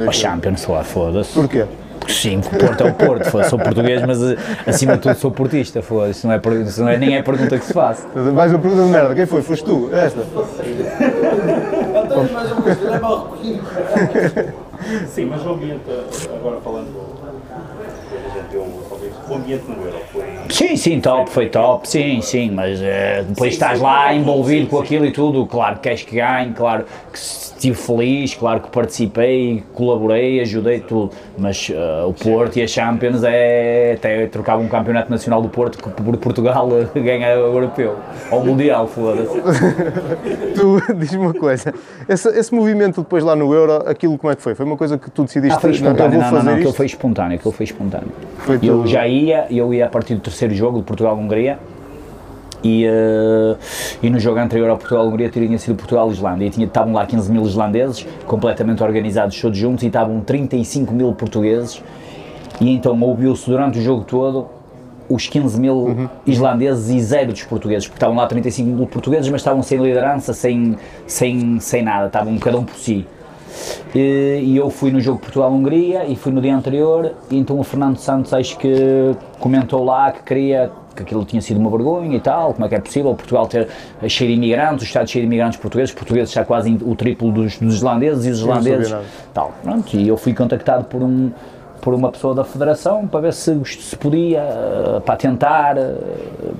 A 0.07 0.13
Champions, 0.13 0.67
lá, 0.67 0.83
foda-se. 0.83 1.33
Porquê? 1.33 1.65
Sim, 2.09 2.39
o 2.39 2.59
Porto 2.59 2.85
é 2.85 2.91
o 2.91 2.95
Porto, 2.95 3.49
sou 3.49 3.59
português, 3.59 4.03
mas 4.05 4.23
eh, 4.23 4.37
acima 4.67 4.95
de 4.95 5.01
tudo 5.01 5.15
sou 5.15 5.31
portista, 5.31 5.83
foi. 5.83 6.11
Isso, 6.11 6.27
não 6.27 6.35
é, 6.35 6.41
isso 6.67 6.81
não 6.81 6.89
é, 6.89 6.97
nem 6.97 7.17
é 7.17 7.23
pergunta 7.23 7.59
que 7.59 7.65
se 7.65 7.73
faz. 7.73 8.07
Mais 8.35 8.51
uma 8.51 8.59
pergunta 8.59 8.85
de 8.85 8.89
merda, 8.89 9.15
quem 9.15 9.27
foi? 9.27 9.43
Foste 9.43 9.65
tu? 9.65 9.91
Esta? 9.93 10.23
Sim, 15.09 15.27
mas 15.27 15.45
o 15.45 15.51
ambiente, 15.51 15.83
agora 16.35 16.61
falando, 16.61 16.89
o 19.29 19.35
ambiente 19.35 19.65
no 19.69 19.85
Euro 19.85 20.01
foi. 20.13 20.38
Sim, 20.51 20.77
sim, 20.77 21.01
top, 21.01 21.31
foi 21.31 21.49
top, 21.49 21.89
sim, 21.89 22.21
sim, 22.23 22.51
mas 22.51 22.81
uh, 22.81 23.25
depois 23.29 23.53
estás 23.53 23.81
lá 23.81 24.15
envolvido 24.15 24.67
com 24.67 24.79
aquilo 24.79 25.05
e 25.05 25.11
tudo, 25.11 25.47
claro 25.47 25.77
que 25.77 25.83
queres 25.83 26.03
que 26.03 26.17
ganhe, 26.17 26.53
claro 26.53 26.85
que 27.13 27.19
estive 27.19 27.77
feliz, 27.77 28.35
claro 28.35 28.61
que 28.61 28.71
participei, 28.71 29.63
colaborei, 29.75 30.41
ajudei 30.41 30.81
tudo, 30.81 31.11
mas 31.37 31.69
uh, 31.69 32.09
o 32.09 32.15
Porto 32.15 32.57
e 32.57 32.63
a 32.63 32.67
Champions 32.67 33.23
é 33.25 33.95
até 33.97 34.27
trocava 34.27 34.63
um 34.63 34.69
campeonato 34.69 35.11
nacional 35.11 35.43
do 35.43 35.49
Porto 35.49 35.79
que 35.79 35.91
por 35.91 36.17
Portugal 36.17 36.69
ganha 36.95 37.37
o 37.37 37.55
europeu, 37.55 37.97
ou 38.31 38.41
o 38.41 38.47
mundial, 38.47 38.87
foda-se. 38.87 39.39
tu, 40.55 40.95
diz-me 40.95 41.19
uma 41.25 41.35
coisa, 41.35 41.75
esse, 42.09 42.29
esse, 42.29 42.55
movimento 42.55 43.03
depois 43.03 43.23
lá 43.23 43.37
no 43.37 43.53
Euro, 43.53 43.83
aquilo 43.87 44.17
como 44.17 44.33
é 44.33 44.37
que 44.37 44.43
foi? 44.43 44.55
Foi 44.55 44.65
uma 44.65 44.77
coisa 44.77 44.97
que 44.97 45.11
tu 45.11 45.25
decidiste 45.25 45.57
ah, 45.57 45.61
foi 45.61 45.73
espontâneo, 45.73 46.21
não, 46.21 46.31
não, 46.31 46.43
não, 46.43 46.55
aquilo 46.55 46.73
foi 46.73 46.87
espontâneo, 46.87 47.37
aquilo 47.37 47.53
foi 47.53 47.65
espontâneo. 47.65 48.09
Foi 48.39 48.59
eu 48.63 48.87
já 48.87 49.07
ia, 49.07 49.47
eu 49.51 49.75
ia 49.75 49.87
a 49.87 49.89
partir 49.89 50.15
do 50.15 50.21
terceiro 50.21 50.38
jogo 50.51 50.79
de 50.79 50.85
Portugal-Hungria, 50.85 51.59
e, 52.63 52.87
uh, 52.87 53.57
e 54.03 54.11
no 54.11 54.19
jogo 54.19 54.41
anterior 54.41 54.71
ao 54.71 54.77
Portugal-Hungria 54.77 55.29
tinha 55.29 55.59
sido 55.59 55.77
Portugal-Islândia 55.77 56.47
e 56.47 56.51
tinha, 56.51 56.67
estavam 56.67 56.93
lá 56.93 57.07
15 57.07 57.31
mil 57.31 57.43
islandeses 57.43 58.07
completamente 58.27 58.83
organizados 58.83 59.41
todos 59.41 59.57
juntos 59.57 59.85
e 59.85 59.87
estavam 59.87 60.21
35 60.21 60.93
mil 60.93 61.13
portugueses 61.13 61.83
e 62.61 62.71
então 62.71 63.01
ouviu-se 63.01 63.49
durante 63.49 63.79
o 63.79 63.83
jogo 63.83 64.05
todo 64.05 64.49
os 65.09 65.27
15 65.27 65.59
mil 65.59 65.75
uhum. 65.75 66.09
islandeses 66.27 66.91
e 66.91 67.01
zero 67.01 67.33
dos 67.33 67.43
portugueses, 67.43 67.87
porque 67.87 67.97
estavam 67.97 68.17
lá 68.17 68.27
35 68.27 68.69
mil 68.69 68.87
portugueses, 68.87 69.31
mas 69.31 69.41
estavam 69.41 69.63
sem 69.63 69.79
liderança, 69.79 70.35
sem, 70.35 70.77
sem, 71.07 71.59
sem 71.61 71.83
nada, 71.83 72.09
estavam 72.09 72.37
cada 72.39 72.59
um 72.59 72.65
por 72.65 72.77
si. 72.77 73.07
E, 73.95 74.41
e 74.43 74.57
eu 74.57 74.71
fui 74.71 74.91
no 74.91 75.01
jogo 75.01 75.19
Portugal-Hungria 75.19 76.05
e 76.07 76.17
fui 76.17 76.33
no 76.33 76.41
dia 76.41 76.57
anterior, 76.57 77.13
e 77.31 77.39
então 77.39 77.59
o 77.59 77.65
Fernando 77.65 77.97
Santos 77.99 78.33
acho 78.35 78.59
que 78.59 79.15
comentou 79.39 79.85
lá 79.85 80.11
que 80.13 80.23
queria 80.23 80.71
que 80.95 81.03
aquilo 81.05 81.25
tinha 81.25 81.41
sido 81.41 81.61
uma 81.61 81.71
vergonha 81.71 82.17
e 82.17 82.21
tal, 82.21 82.55
como 82.55 82.67
é 82.67 82.69
que 82.69 82.75
é 82.75 82.81
possível 82.81 83.15
Portugal 83.15 83.47
ter 83.47 83.69
cheio 84.09 84.31
de 84.31 84.37
imigrantes, 84.37 84.83
o 84.83 84.85
Estado 84.85 85.09
cheio 85.09 85.23
de 85.23 85.27
imigrantes 85.29 85.59
portugueses, 85.59 85.95
portugueses 85.95 86.33
já 86.35 86.45
quase 86.45 86.77
o 86.83 86.97
triplo 86.97 87.31
dos, 87.31 87.57
dos 87.57 87.77
islandeses 87.77 88.27
e 88.27 88.31
os 88.31 88.39
islandeses 88.41 88.95
tal, 89.33 89.53
pronto, 89.63 89.97
e 89.97 90.09
eu 90.09 90.17
fui 90.17 90.35
contactado 90.35 90.85
por 90.85 91.03
um 91.03 91.31
por 91.81 91.95
uma 91.95 92.11
pessoa 92.11 92.35
da 92.35 92.45
Federação 92.45 93.07
para 93.07 93.21
ver 93.21 93.33
se, 93.33 93.57
se 93.65 93.97
podia, 93.97 94.43
uh, 94.43 95.01
para 95.01 95.17
tentar 95.17 95.77
uh, 95.77 95.97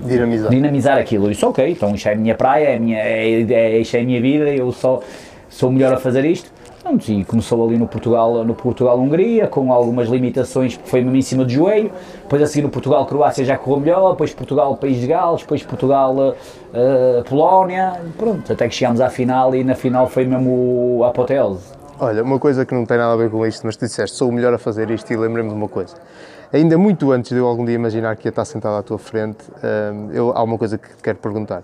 dinamizar. 0.05 0.51
dinamizar 0.51 0.99
aquilo. 0.99 1.27
Eu 1.27 1.31
disse, 1.31 1.45
ok, 1.45 1.71
então 1.71 1.95
isto 1.95 2.09
é 2.09 2.13
a 2.13 2.17
minha 2.17 2.35
praia, 2.35 2.69
é 2.69 2.77
a 2.77 2.81
minha, 2.81 2.99
é, 2.99 3.43
é, 3.43 3.79
isto 3.79 3.97
é 3.97 4.01
a 4.01 4.05
minha 4.05 4.21
vida, 4.21 4.45
eu 4.49 4.71
só 4.73 5.01
sou 5.49 5.71
melhor 5.71 5.93
a 5.93 5.97
fazer 5.99 6.25
isto. 6.25 6.51
Pronto, 6.89 7.13
e 7.13 7.23
começou 7.23 7.69
ali 7.69 7.77
no 7.77 7.87
Portugal, 7.87 8.43
no 8.47 8.55
Portugal-Hungria, 8.55 9.47
com 9.47 9.71
algumas 9.71 10.09
limitações, 10.09 10.75
porque 10.75 10.89
foi 10.89 11.03
mesmo 11.03 11.17
em 11.17 11.23
cima 11.23 11.45
do 11.45 11.51
joelho. 11.51 11.93
Depois 12.23 12.41
a 12.41 12.47
seguir 12.47 12.63
no 12.63 12.71
Portugal-Croácia 12.71 13.45
já 13.45 13.59
correu 13.59 13.81
melhor, 13.81 14.13
depois 14.13 14.33
Portugal-País 14.33 14.97
de 14.97 15.07
Gales, 15.07 15.43
depois 15.43 15.63
Portugal-Polónia, 15.63 18.01
pronto, 18.17 18.51
até 18.51 18.67
que 18.67 18.75
chegámos 18.75 19.03
à 19.03 19.11
final 19.11 19.55
e 19.55 19.63
na 19.63 19.75
final 19.75 20.07
foi 20.07 20.25
mesmo 20.25 21.03
a 21.05 21.09
apoteose. 21.09 21.61
Olha, 22.01 22.25
uma 22.25 22.39
coisa 22.39 22.65
que 22.65 22.75
não 22.75 22.87
tem 22.87 22.97
nada 22.97 23.13
a 23.13 23.17
ver 23.17 23.29
com 23.29 23.47
isto, 23.47 23.67
mas 23.67 23.77
tu 23.77 23.85
disseste, 23.85 24.17
sou 24.17 24.31
o 24.31 24.33
melhor 24.33 24.55
a 24.55 24.59
fazer 24.59 24.91
isto 24.91 25.13
e 25.13 25.17
lembrei-me 25.17 25.51
de 25.51 25.57
uma 25.57 25.69
coisa. 25.69 25.95
Ainda 26.51 26.79
muito 26.79 27.13
antes 27.13 27.33
de 27.33 27.37
eu 27.37 27.47
algum 27.47 27.67
dia 27.67 27.75
imaginar 27.75 28.17
que 28.17 28.27
ia 28.27 28.31
estar 28.31 28.47
sentado 28.47 28.77
à 28.77 28.83
tua 28.83 28.97
frente, 28.97 29.45
um, 29.93 30.11
eu, 30.11 30.33
há 30.35 30.43
uma 30.43 30.57
coisa 30.57 30.79
que 30.79 30.89
te 30.89 31.03
quero 31.03 31.19
perguntar. 31.19 31.63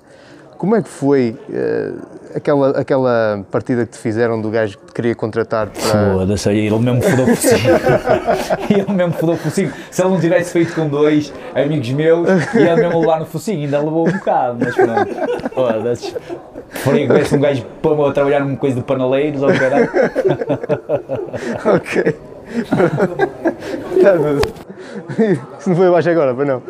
Como 0.65 0.77
é 0.77 0.83
que 0.83 0.89
foi 0.89 1.37
uh, 1.51 2.03
aquela, 2.35 2.71
aquela 2.71 3.45
partida 3.51 3.85
que 3.85 3.93
te 3.93 3.99
fizeram 3.99 4.41
do 4.41 4.49
gajo 4.49 4.79
que 4.79 4.87
te 4.87 4.93
queria 4.95 5.15
contratar 5.15 5.69
para... 5.69 6.15
Foda-se, 6.15 6.49
ele 6.49 6.79
mesmo 6.79 7.03
fodou 7.03 7.27
por 7.27 7.37
cima. 7.37 7.81
ele 8.71 8.93
mesmo 8.95 9.13
fodou 9.13 9.37
por 9.37 9.51
cima. 9.51 9.73
Se 9.91 10.01
ele 10.01 10.09
não 10.09 10.19
tivesse 10.19 10.53
feito 10.55 10.75
com 10.75 10.89
dois 10.89 11.35
amigos 11.55 11.91
meus, 11.91 12.27
ia 12.55 12.77
mesmo 12.77 12.99
levar 12.99 13.21
no 13.21 13.27
focinho, 13.27 13.61
ainda 13.61 13.79
levou 13.79 14.09
um 14.09 14.13
bocado, 14.13 14.57
mas 14.59 14.75
pronto. 14.75 15.51
Foda-se. 15.55 16.17
Preferia 16.71 17.25
que 17.25 17.35
um 17.35 17.41
gajo 17.41 17.67
para 17.83 18.13
trabalhar 18.13 18.41
numa 18.41 18.57
coisa 18.57 18.77
de 18.77 18.83
paneleiros 18.85 19.43
ou 19.43 19.53
caralho. 19.53 19.91
ok. 21.77 22.17
Isso 25.61 25.69
não 25.69 25.77
foi 25.77 25.89
abaixo 25.89 26.09
agora, 26.09 26.35
foi 26.35 26.47
não. 26.47 26.63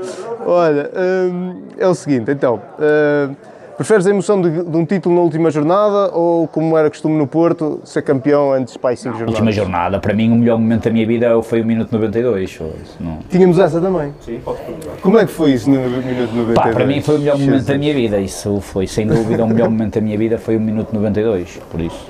Olha, 0.44 0.90
hum, 0.96 1.62
é 1.78 1.86
o 1.86 1.94
seguinte, 1.94 2.32
então. 2.32 2.60
hum, 2.80 3.53
preferes 3.76 4.06
a 4.06 4.10
emoção 4.10 4.40
de, 4.40 4.62
de 4.62 4.76
um 4.76 4.84
título 4.84 5.14
na 5.14 5.20
última 5.20 5.50
jornada 5.50 6.14
ou, 6.14 6.46
como 6.48 6.76
era 6.76 6.88
costume 6.88 7.16
no 7.16 7.26
Porto, 7.26 7.80
ser 7.84 8.02
campeão 8.02 8.52
antes 8.52 8.76
para 8.76 8.90
aí 8.90 8.96
5 8.96 9.10
jornadas? 9.10 9.34
Última 9.34 9.52
jornada, 9.52 9.98
para 9.98 10.14
mim 10.14 10.30
o 10.30 10.36
melhor 10.36 10.58
momento 10.58 10.84
da 10.84 10.90
minha 10.90 11.06
vida 11.06 11.42
foi 11.42 11.60
o 11.60 11.64
minuto 11.64 11.92
92. 11.92 12.52
foda-se, 12.52 13.02
Não. 13.02 13.18
Tínhamos 13.28 13.58
essa 13.58 13.80
também. 13.80 14.12
Sim, 14.20 14.40
pode 14.44 14.58
perguntar. 14.58 15.00
Como 15.00 15.18
é 15.18 15.26
que 15.26 15.32
foi 15.32 15.52
isso 15.52 15.70
no 15.70 15.76
minuto 15.76 16.06
92? 16.06 16.54
Pá, 16.54 16.68
para 16.68 16.86
mim 16.86 17.00
foi 17.00 17.16
o 17.16 17.18
melhor 17.18 17.38
momento 17.38 17.64
da 17.66 17.78
minha 17.78 17.94
vida, 17.94 18.18
isso 18.18 18.60
foi 18.60 18.86
sem 18.86 19.06
dúvida 19.06 19.44
o 19.44 19.48
melhor 19.48 19.68
momento 19.70 19.94
da 19.94 20.00
minha 20.00 20.18
vida 20.18 20.38
foi 20.38 20.56
o 20.56 20.60
minuto 20.60 20.92
92, 20.92 21.60
por 21.70 21.80
isso. 21.80 22.06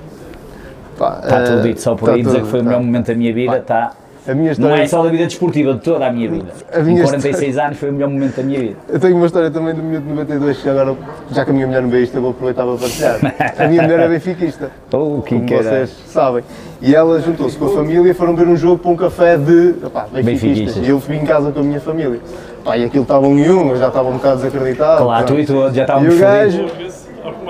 Pá, 0.99 1.21
Está 1.23 1.41
eh, 1.41 1.45
tudo 1.45 1.63
dito, 1.63 1.81
só 1.81 1.95
por 1.95 2.07
tá 2.07 2.15
aí 2.15 2.23
dizer 2.23 2.39
tudo, 2.39 2.45
que 2.45 2.51
foi 2.51 2.61
o 2.61 2.63
tá. 2.63 2.69
melhor 2.69 2.83
momento 2.83 3.07
da 3.07 3.15
minha 3.15 3.35
vida, 3.35 3.59
está. 3.59 3.93
A 4.27 4.33
minha 4.35 4.47
Não 4.47 4.53
história, 4.53 4.83
é 4.83 4.87
só 4.87 5.03
da 5.03 5.11
vida 5.11 5.27
desportiva, 5.27 5.75
de 5.75 5.81
toda 5.81 6.07
a 6.07 6.11
minha 6.13 6.31
vida. 6.31 6.47
A 6.73 6.79
minha 6.81 7.03
Em 7.03 7.05
46 7.05 7.59
anos 7.59 7.79
foi 7.79 7.91
o 7.91 7.93
melhor 7.93 8.09
momento 8.09 8.37
da 8.37 8.43
minha 8.43 8.59
vida. 8.59 8.77
Eu 8.89 8.99
tenho 8.99 9.17
uma 9.17 9.27
história 9.27 9.51
também 9.51 9.75
do 9.75 9.83
minuto 9.83 10.05
92 10.09 10.59
que 10.63 10.69
agora, 10.69 10.97
já 11.31 11.45
que 11.45 11.51
a 11.51 11.55
minha 11.55 11.67
mulher 11.67 11.83
não 11.83 11.91
vê 11.91 12.03
isto, 12.03 12.17
eu 12.17 12.23
vou 12.23 12.31
aproveitar 12.31 12.65
para 12.65 12.77
partilhar. 12.77 13.55
A 13.59 13.69
minha 13.69 13.83
mulher 13.83 14.01
é 14.01 14.09
benfiquista, 14.09 14.71
Oh, 14.95 15.21
que 15.21 15.35
como 15.35 15.47
que 15.47 15.55
era. 15.55 15.63
vocês 15.63 15.91
sabem. 16.07 16.43
E 16.81 16.95
ela 16.95 17.21
juntou-se 17.21 17.57
com 17.59 17.67
a 17.67 17.71
família 17.71 18.11
e 18.11 18.15
foram 18.15 18.35
ver 18.35 18.49
um 18.49 18.57
jogo 18.57 18.79
para 18.79 18.91
um 18.93 18.97
café 18.97 19.37
de 19.37 19.75
opá, 19.85 20.07
benfiquistas. 20.11 20.87
E 20.87 20.89
eu 20.89 20.99
fui 21.01 21.17
em 21.17 21.27
casa 21.27 21.53
com 21.53 21.61
a 21.61 21.63
minha 21.63 21.81
família. 21.81 22.19
Pá, 22.65 22.79
e 22.79 22.85
aquilo 22.85 23.03
estava 23.03 23.27
um 23.27 23.39
e 23.39 23.51
um, 23.51 23.71
eu 23.71 23.77
já 23.77 23.89
estava 23.89 24.09
um 24.09 24.15
bocado 24.15 24.37
desacreditado. 24.37 25.05
Claro, 25.05 25.27
tu 25.27 25.39
e 25.39 25.45
tu 25.45 25.71
já 25.75 25.83
estávamos 25.83 26.15
o 26.15 27.04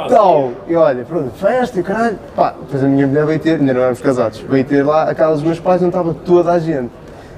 tal, 0.08 0.52
e 0.66 0.74
olha, 0.76 1.04
pronto, 1.04 1.30
festa 1.36 1.80
e 1.80 1.82
caralho. 1.82 2.18
Pá, 2.34 2.54
depois 2.60 2.82
a 2.82 2.86
minha 2.86 3.06
mulher 3.06 3.26
veio 3.26 3.38
ter, 3.40 3.58
ainda 3.60 3.72
não 3.74 3.80
éramos 3.80 4.00
casados, 4.00 4.40
veio 4.40 4.64
ter 4.64 4.84
lá 4.84 5.04
a 5.10 5.14
casa 5.14 5.34
dos 5.34 5.42
meus 5.42 5.60
pais 5.60 5.80
onde 5.82 5.90
estava 5.90 6.14
toda 6.14 6.52
a 6.52 6.58
gente. 6.58 6.90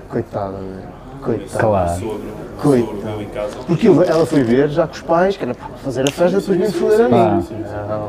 Coitada, 0.09 0.53
velho. 0.53 0.96
Coitada. 1.22 1.59
Claro. 1.59 2.01
Sogro, 2.01 2.20
Coitado. 2.62 2.92
sogro 2.92 3.07
meu 3.11 3.22
em 3.22 3.27
casa. 3.27 3.57
Porque 3.66 3.87
ela 3.88 4.27
foi 4.27 4.42
ver 4.42 4.68
já 4.68 4.87
com 4.87 4.92
os 4.94 5.03
pais, 5.03 5.37
que 5.37 5.44
era 5.44 5.55
para 5.55 5.68
fazer 5.85 6.03
a 6.09 6.12
festa, 6.12 6.40
depois 6.40 6.59
me 6.59 6.70
foder 6.70 7.07
a 7.07 7.09
mim. 7.09 7.46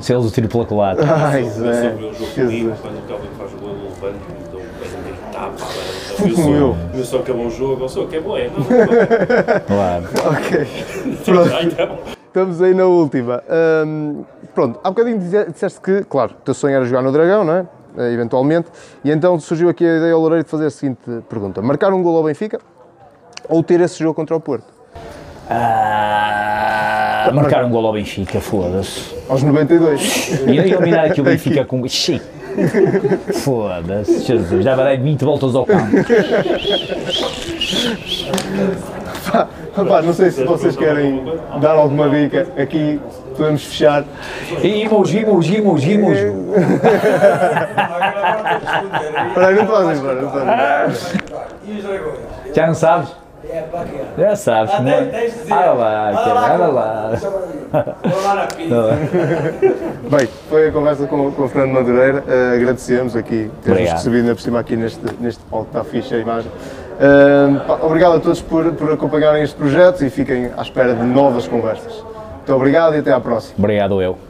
Se 0.01 0.13
eles 0.13 0.25
o 0.25 0.31
tiro 0.31 0.47
pela 0.47 0.65
culata. 0.65 1.01
Ai, 1.03 1.41
Meu 1.41 1.51
Zé, 1.51 1.95
quando 2.81 2.97
o 2.97 3.01
Calvin 3.07 3.27
faz 3.37 3.53
o 3.53 3.57
gol, 3.57 3.69
eu 3.69 4.09
levanto, 4.09 4.19
um. 4.31 4.47
Fui 6.17 6.31
como 6.31 6.55
eu. 6.55 6.75
Eu 6.95 7.05
só 7.05 7.17
acabou 7.19 7.45
o 7.45 7.51
jogo, 7.51 7.83
eu 7.83 7.89
sou 7.89 8.07
que 8.07 8.15
é 8.15 8.19
bom, 8.21 8.37
é? 8.37 8.49
Claro. 9.67 10.05
Ok, 10.25 10.67
não. 11.27 12.16
Estamos 12.27 12.61
aí 12.61 12.73
na 12.73 12.85
última. 12.85 13.43
Hum, 13.85 14.23
pronto, 14.53 14.79
há 14.83 14.89
bocadinho 14.89 15.17
dize- 15.17 15.45
disseste 15.51 15.81
que, 15.81 16.03
claro, 16.03 16.31
o 16.39 16.43
teu 16.43 16.53
sonho 16.53 16.75
era 16.75 16.85
jogar 16.85 17.01
no 17.01 17.11
Dragão, 17.11 17.43
não 17.43 17.53
é? 17.53 17.65
Eh, 17.97 18.13
Eventualmente. 18.13 18.67
E 19.03 19.09
então 19.11 19.39
surgiu 19.39 19.69
aqui 19.69 19.83
a 19.85 19.97
ideia 19.97 20.13
ao 20.13 20.19
Loureiro 20.19 20.43
de 20.43 20.49
fazer 20.49 20.67
a 20.67 20.69
seguinte 20.69 20.99
pergunta: 21.29 21.61
marcar 21.61 21.91
um 21.93 22.03
gol 22.03 22.15
ao 22.17 22.23
Benfica 22.23 22.59
ou 23.49 23.63
ter 23.63 23.79
esse 23.81 23.97
jogo 23.99 24.13
contra 24.13 24.35
o 24.35 24.39
Porto? 24.39 24.65
Ah, 25.49 27.31
marcar 27.33 27.63
um 27.65 27.69
gol 27.71 27.85
ao 27.87 27.93
Benfica, 27.93 28.39
foda-se. 28.39 29.15
Aos 29.29 29.41
92. 29.41 30.41
E 30.45 30.57
eliminar 30.57 31.05
aqui 31.05 31.21
o 31.21 31.23
Benfica 31.23 31.65
com. 31.65 31.87
Xiii. 31.87 32.21
Foda-se, 33.33 34.19
Jesus, 34.25 34.63
já 34.63 34.75
vai 34.75 34.97
dar 34.97 35.03
20 35.03 35.23
voltas 35.23 35.55
ao 35.55 35.65
campo. 35.65 35.95
Pá, 39.85 40.01
não 40.01 40.13
sei 40.13 40.31
se 40.31 40.43
vocês 40.43 40.75
querem 40.75 41.23
dar 41.61 41.71
alguma 41.73 42.09
dica. 42.09 42.47
Aqui 42.57 42.99
podemos 43.35 43.63
fechar. 43.65 44.03
E 44.63 44.81
emoji, 44.83 45.19
emoji, 45.19 45.57
emoji, 45.57 45.93
emoji. 45.93 46.33
Espera 49.27 49.47
aí, 49.47 49.55
não 49.55 49.67
fazem, 49.67 49.97
embora, 49.97 50.21
não 50.21 50.31
fazem. 50.31 51.21
Já 52.53 52.67
não 52.67 52.73
sabes? 52.73 53.15
Já 54.17 54.35
sabes, 54.35 54.73
Ah, 54.73 54.89
é? 54.89 55.27
dizer. 55.27 55.53
Olha 55.53 55.71
lá, 55.73 56.11
Olha 56.53 56.67
lá. 56.67 57.11
Bem, 60.09 60.27
foi 60.49 60.67
a 60.67 60.71
conversa 60.71 61.05
com, 61.07 61.31
com 61.31 61.43
o 61.43 61.47
Fernando 61.47 61.73
Madureira. 61.75 62.23
Eh, 62.27 62.55
agradecemos 62.55 63.15
aqui 63.15 63.49
ter-nos 63.61 63.67
Obrigado. 63.79 63.95
recebido 63.97 64.21
ainda 64.21 64.35
por 64.35 64.41
cima 64.41 64.59
aqui 64.59 64.75
neste, 64.75 64.99
neste 65.19 65.41
palco, 65.45 65.67
está 65.67 65.83
fixe 65.83 66.15
a 66.15 66.17
imagem. 66.17 66.51
Obrigado 67.81 68.15
a 68.15 68.19
todos 68.19 68.41
por, 68.41 68.71
por 68.73 68.91
acompanharem 68.91 69.43
este 69.43 69.55
projeto 69.55 70.03
e 70.03 70.09
fiquem 70.09 70.51
à 70.57 70.61
espera 70.61 70.93
de 70.93 71.03
novas 71.03 71.47
conversas. 71.47 72.03
Muito 72.37 72.53
obrigado 72.53 72.95
e 72.95 72.99
até 72.99 73.11
à 73.11 73.19
próxima. 73.19 73.55
Obrigado 73.57 74.01
eu. 74.01 74.26